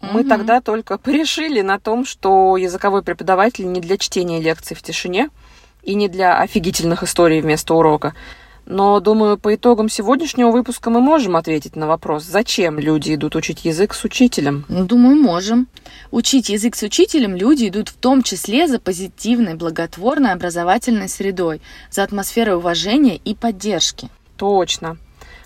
Мы 0.00 0.20
угу. 0.20 0.28
тогда 0.28 0.60
только 0.60 0.98
порешили 0.98 1.60
на 1.60 1.78
том, 1.78 2.04
что 2.04 2.56
языковой 2.56 3.02
преподаватель 3.02 3.70
не 3.70 3.80
для 3.80 3.98
чтения 3.98 4.40
лекций 4.40 4.76
в 4.76 4.82
тишине– 4.82 5.30
и 5.82 5.94
не 5.94 6.08
для 6.08 6.38
офигительных 6.38 7.02
историй 7.02 7.40
вместо 7.40 7.74
урока. 7.74 8.14
Но, 8.70 9.00
думаю, 9.00 9.38
по 9.38 9.54
итогам 9.54 9.88
сегодняшнего 9.88 10.50
выпуска 10.50 10.90
мы 10.90 11.00
можем 11.00 11.36
ответить 11.36 11.74
на 11.74 11.86
вопрос, 11.86 12.24
зачем 12.24 12.78
люди 12.78 13.14
идут 13.14 13.34
учить 13.34 13.64
язык 13.64 13.94
с 13.94 14.04
учителем. 14.04 14.66
Ну, 14.68 14.84
думаю, 14.84 15.16
можем. 15.16 15.68
Учить 16.10 16.50
язык 16.50 16.76
с 16.76 16.82
учителем 16.82 17.34
люди 17.34 17.68
идут 17.68 17.88
в 17.88 17.94
том 17.94 18.22
числе 18.22 18.68
за 18.68 18.78
позитивной, 18.78 19.54
благотворной 19.54 20.32
образовательной 20.32 21.08
средой, 21.08 21.62
за 21.90 22.02
атмосферой 22.02 22.56
уважения 22.56 23.16
и 23.16 23.34
поддержки. 23.34 24.10
Точно. 24.36 24.98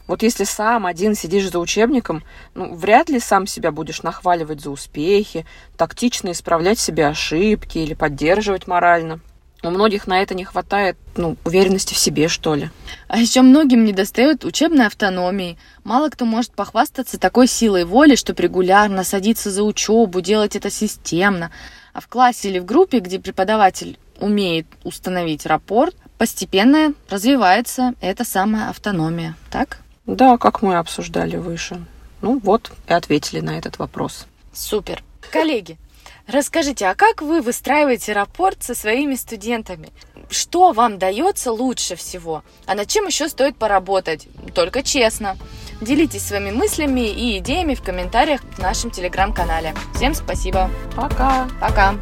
Вот 0.09 0.25
если 0.25 0.43
сам 0.43 0.85
один 0.85 1.15
сидишь 1.15 1.49
за 1.49 1.61
учебником, 1.61 2.25
ну, 2.57 2.75
вряд 2.75 3.09
ли 3.09 3.21
сам 3.21 3.47
себя 3.47 3.71
будешь 3.71 4.03
нахваливать 4.03 4.61
за 4.61 4.71
успехи, 4.71 5.47
тактично 5.77 6.33
исправлять 6.33 6.81
себе 6.81 7.07
ошибки 7.07 7.79
или 7.79 7.95
поддерживать 7.95 8.67
морально. 8.67 9.21
У 9.65 9.71
многих 9.71 10.09
на 10.09 10.21
это 10.21 10.35
не 10.35 10.45
хватает, 10.45 10.97
ну, 11.17 11.37
уверенности 11.45 11.95
в 11.95 11.99
себе, 11.99 12.27
что 12.27 12.57
ли. 12.57 12.71
А 13.07 13.19
еще 13.19 13.43
многим 13.43 13.85
не 13.85 13.93
достает 13.93 14.45
учебной 14.45 14.87
автономии. 14.87 15.57
Мало 15.85 16.09
кто 16.09 16.25
может 16.25 16.53
похвастаться 16.53 17.19
такой 17.19 17.47
силой 17.47 17.85
воли, 17.85 18.17
чтобы 18.17 18.43
регулярно 18.43 19.05
садиться 19.05 19.53
за 19.53 19.63
учебу, 19.63 20.21
делать 20.21 20.57
это 20.57 20.69
системно. 20.69 21.53
А 21.93 22.01
в 22.01 22.09
классе 22.09 22.49
или 22.49 22.59
в 22.59 22.65
группе, 22.65 22.99
где 22.99 23.21
преподаватель 23.21 23.99
умеет 24.19 24.67
установить 24.83 25.47
рапорт, 25.47 25.95
постепенно 26.19 26.95
развивается 27.09 27.95
эта 28.01 28.25
самая 28.25 28.69
автономия, 28.69 29.37
так? 29.51 29.79
Да, 30.07 30.39
как 30.39 30.63
мы 30.63 30.77
обсуждали 30.77 31.37
выше. 31.37 31.81
Ну 32.21 32.41
вот 32.43 32.73
и 32.89 32.93
ответили 32.93 33.41
на 33.41 33.59
этот 33.59 33.79
вопрос. 33.79 34.27
Супер. 34.53 35.03
Коллеги, 35.31 35.79
Расскажите, 36.27 36.87
а 36.87 36.95
как 36.95 37.23
вы 37.23 37.41
выстраиваете 37.41 38.13
рапорт 38.13 38.63
со 38.63 38.75
своими 38.75 39.15
студентами? 39.15 39.91
Что 40.31 40.73
вам 40.73 40.99
дается 40.99 41.53
лучше 41.53 41.97
всего? 41.97 42.43
А 42.67 42.75
над 42.75 42.89
чем 42.89 43.07
еще 43.07 43.29
стоит 43.29 43.57
поработать? 43.57 44.29
Только 44.55 44.83
честно. 44.83 45.37
Делитесь 45.81 46.27
своими 46.27 46.51
мыслями 46.53 47.09
и 47.09 47.39
идеями 47.39 47.75
в 47.75 47.83
комментариях 47.83 48.41
в 48.57 48.59
нашем 48.59 48.91
телеграм-канале. 48.91 49.75
Всем 49.97 50.15
спасибо. 50.15 50.71
Пока. 50.97 51.49
Пока. 51.61 51.97